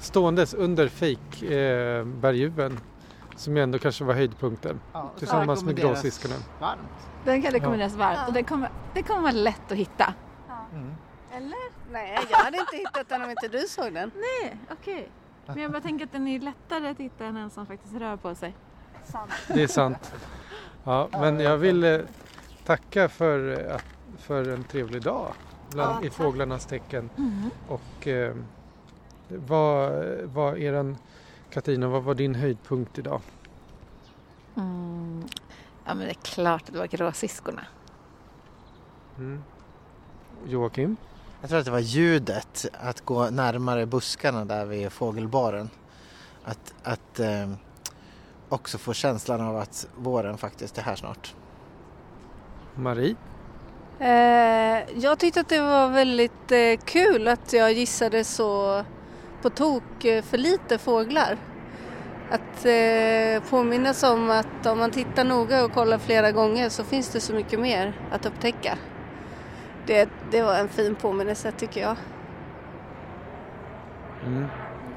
ståendes 0.00 0.54
under 0.54 0.88
fake 0.88 1.54
eh, 1.54 2.04
som 3.36 3.56
ju 3.56 3.62
ändå 3.62 3.78
kanske 3.78 4.04
var 4.04 4.14
höjdpunkten 4.14 4.80
Ja, 4.92 5.10
tillsammans 5.18 5.64
med 5.64 5.76
gråsiskorna. 5.76 6.34
Varmt. 6.60 6.80
Den 7.24 7.42
kan 7.42 7.50
Ja. 7.52 7.56
rekommenderas 7.58 7.94
varmt 7.94 8.28
och 8.28 8.32
den 8.34 8.44
kommer, 8.44 8.70
det 8.94 9.02
kommer 9.02 9.20
vara 9.20 9.32
lätt 9.32 9.72
att 9.72 9.78
hitta. 9.78 10.14
Mm. 10.72 10.94
Eller? 11.32 11.92
Nej, 11.92 12.18
jag 12.30 12.38
hade 12.38 12.58
inte 12.58 12.76
hittat 12.76 13.08
den 13.08 13.22
om 13.22 13.30
inte 13.30 13.48
du 13.48 13.58
såg 13.58 13.94
den. 13.94 14.10
Nej, 14.14 14.56
okej. 14.70 15.10
Men 15.54 15.62
jag 15.62 15.72
bara 15.72 15.82
tänker 15.82 16.04
att 16.04 16.12
den 16.12 16.28
är 16.28 16.40
lättare 16.40 16.88
att 16.88 16.98
hitta 16.98 17.24
än 17.24 17.36
en 17.36 17.50
som 17.50 17.66
faktiskt 17.66 17.94
rör 17.94 18.16
på 18.16 18.34
sig. 18.34 18.54
Sant. 19.04 19.30
Det 19.48 19.62
är 19.62 19.66
sant. 19.66 20.14
Ja, 20.84 21.08
men 21.12 21.40
jag 21.40 21.56
vill 21.58 21.84
eh, 21.84 21.98
tacka 22.64 23.08
för, 23.08 23.66
eh, 23.68 23.74
att- 23.74 23.84
för 24.18 24.48
en 24.48 24.64
trevlig 24.64 25.02
dag 25.02 25.32
bland, 25.70 26.04
Ja, 26.04 26.06
i 26.06 26.10
fåglarnas 26.10 26.66
tecken. 26.66 27.10
Och 27.68 28.06
eh, 28.06 28.34
vad 29.28 29.92
var 30.24 30.56
eran, 30.56 30.96
Katarina, 31.50 31.88
vad 31.88 32.02
var 32.02 32.14
din 32.14 32.34
höjdpunkt 32.34 32.98
idag? 32.98 33.20
Mm. 34.56 35.24
Ja 35.84 35.94
men 35.94 35.98
det 35.98 36.10
är 36.10 36.14
klart 36.14 36.62
att 36.62 36.72
det 36.72 36.78
var 36.78 36.86
gråsiskorna. 36.86 37.62
Mm. 39.18 39.42
Joakim? 40.46 40.96
Jag 41.40 41.50
tror 41.50 41.58
att 41.58 41.64
det 41.64 41.70
var 41.70 41.78
ljudet, 41.78 42.66
att 42.72 43.00
gå 43.00 43.30
närmare 43.30 43.86
buskarna 43.86 44.44
där 44.44 44.66
vid 44.66 44.92
fågelbaren. 44.92 45.70
Att, 46.44 46.74
att 46.82 47.20
eh, 47.20 47.50
också 48.48 48.78
få 48.78 48.92
känslan 48.92 49.40
av 49.40 49.56
att 49.56 49.86
våren 49.96 50.38
faktiskt 50.38 50.78
är 50.78 50.82
här 50.82 50.96
snart. 50.96 51.34
Marie? 52.74 53.16
Eh, 53.98 55.00
jag 55.00 55.18
tyckte 55.18 55.40
att 55.40 55.48
det 55.48 55.60
var 55.60 55.88
väldigt 55.88 56.52
eh, 56.52 56.84
kul 56.84 57.28
att 57.28 57.52
jag 57.52 57.72
gissade 57.72 58.24
så 58.24 58.84
på 59.42 59.50
tok 59.50 60.04
eh, 60.04 60.22
för 60.22 60.38
lite 60.38 60.78
fåglar. 60.78 61.38
Att 62.30 62.66
eh, 62.66 63.50
påminnas 63.50 64.02
om 64.02 64.30
att 64.30 64.66
om 64.66 64.78
man 64.78 64.90
tittar 64.90 65.24
noga 65.24 65.64
och 65.64 65.72
kollar 65.72 65.98
flera 65.98 66.32
gånger 66.32 66.68
så 66.68 66.84
finns 66.84 67.08
det 67.08 67.20
så 67.20 67.32
mycket 67.32 67.60
mer 67.60 68.00
att 68.12 68.26
upptäcka. 68.26 68.78
Det, 69.86 70.08
det 70.30 70.42
var 70.42 70.58
en 70.58 70.68
fin 70.68 70.94
påminnelse 70.94 71.52
tycker 71.52 71.80
jag. 71.80 71.96
Mm. 74.26 74.46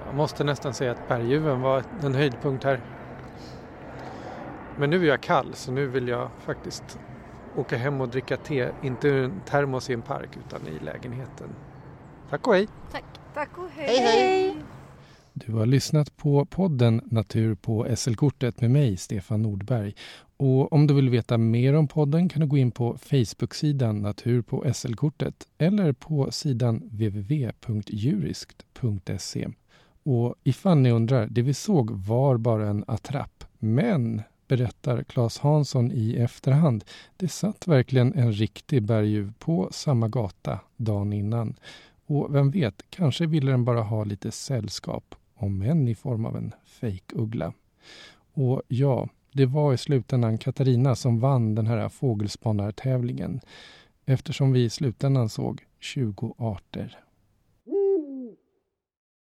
Jag 0.05 0.15
måste 0.15 0.43
nästan 0.43 0.73
säga 0.73 0.91
att 0.91 1.07
berguven 1.07 1.61
var 1.61 1.83
en 2.03 2.15
höjdpunkt 2.15 2.63
här. 2.63 2.79
Men 4.77 4.89
nu 4.89 5.03
är 5.03 5.07
jag 5.07 5.21
kall 5.21 5.53
så 5.53 5.71
nu 5.71 5.87
vill 5.87 6.07
jag 6.07 6.29
faktiskt 6.39 6.99
åka 7.55 7.77
hem 7.77 8.01
och 8.01 8.09
dricka 8.09 8.37
te, 8.37 8.69
inte 8.81 9.07
ur 9.07 9.23
en 9.23 9.41
termos 9.45 9.89
i 9.89 9.93
en 9.93 10.01
park 10.01 10.29
utan 10.47 10.67
i 10.67 10.79
lägenheten. 10.79 11.49
Tack 12.29 12.47
och 12.47 12.53
hej! 12.53 12.67
Tack 13.33 13.57
och 13.57 13.69
Hej 13.75 13.97
hej! 13.97 14.57
Du 15.35 15.53
har 15.53 15.65
lyssnat 15.65 16.17
på 16.17 16.45
podden 16.45 17.01
Natur 17.05 17.55
på 17.55 17.95
SL-kortet 17.95 18.61
med 18.61 18.71
mig, 18.71 18.97
Stefan 18.97 19.41
Nordberg. 19.41 19.95
Och 20.37 20.73
om 20.73 20.87
du 20.87 20.93
vill 20.93 21.09
veta 21.09 21.37
mer 21.37 21.73
om 21.73 21.87
podden 21.87 22.29
kan 22.29 22.41
du 22.41 22.47
gå 22.47 22.57
in 22.57 22.71
på 22.71 22.97
Facebook-sidan 22.97 24.01
Natur 24.01 24.41
på 24.41 24.73
SL-kortet 24.73 25.47
eller 25.57 25.93
på 25.93 26.31
sidan 26.31 26.89
www.juriskt.se. 26.91 29.47
Och 30.03 30.35
ifall 30.43 30.77
ni 30.77 30.91
undrar, 30.91 31.27
det 31.27 31.41
vi 31.41 31.53
såg 31.53 31.91
var 31.91 32.37
bara 32.37 32.69
en 32.69 32.83
attrapp. 32.87 33.43
Men, 33.59 34.21
berättar 34.47 35.03
Claes 35.03 35.37
Hansson 35.37 35.91
i 35.91 36.15
efterhand, 36.15 36.83
det 37.17 37.27
satt 37.27 37.67
verkligen 37.67 38.13
en 38.13 38.33
riktig 38.33 38.83
berguv 38.83 39.33
på 39.39 39.69
samma 39.71 40.07
gata 40.07 40.59
dagen 40.77 41.13
innan. 41.13 41.55
Och 42.05 42.35
vem 42.35 42.51
vet, 42.51 42.83
kanske 42.89 43.25
ville 43.25 43.51
den 43.51 43.65
bara 43.65 43.81
ha 43.81 44.03
lite 44.03 44.31
sällskap, 44.31 45.15
om 45.35 45.61
än 45.61 45.87
i 45.87 45.95
form 45.95 46.25
av 46.25 46.37
en 46.37 46.51
fejkuggla. 46.65 47.53
Och 48.33 48.61
ja, 48.67 49.07
det 49.31 49.45
var 49.45 49.73
i 49.73 49.77
slutändan 49.77 50.37
Katarina 50.37 50.95
som 50.95 51.19
vann 51.19 51.55
den 51.55 51.67
här 51.67 51.89
fågelspanartävlingen 51.89 53.39
eftersom 54.05 54.51
vi 54.51 54.63
i 54.63 54.69
slutändan 54.69 55.29
såg 55.29 55.61
20 55.79 56.35
arter 56.37 56.99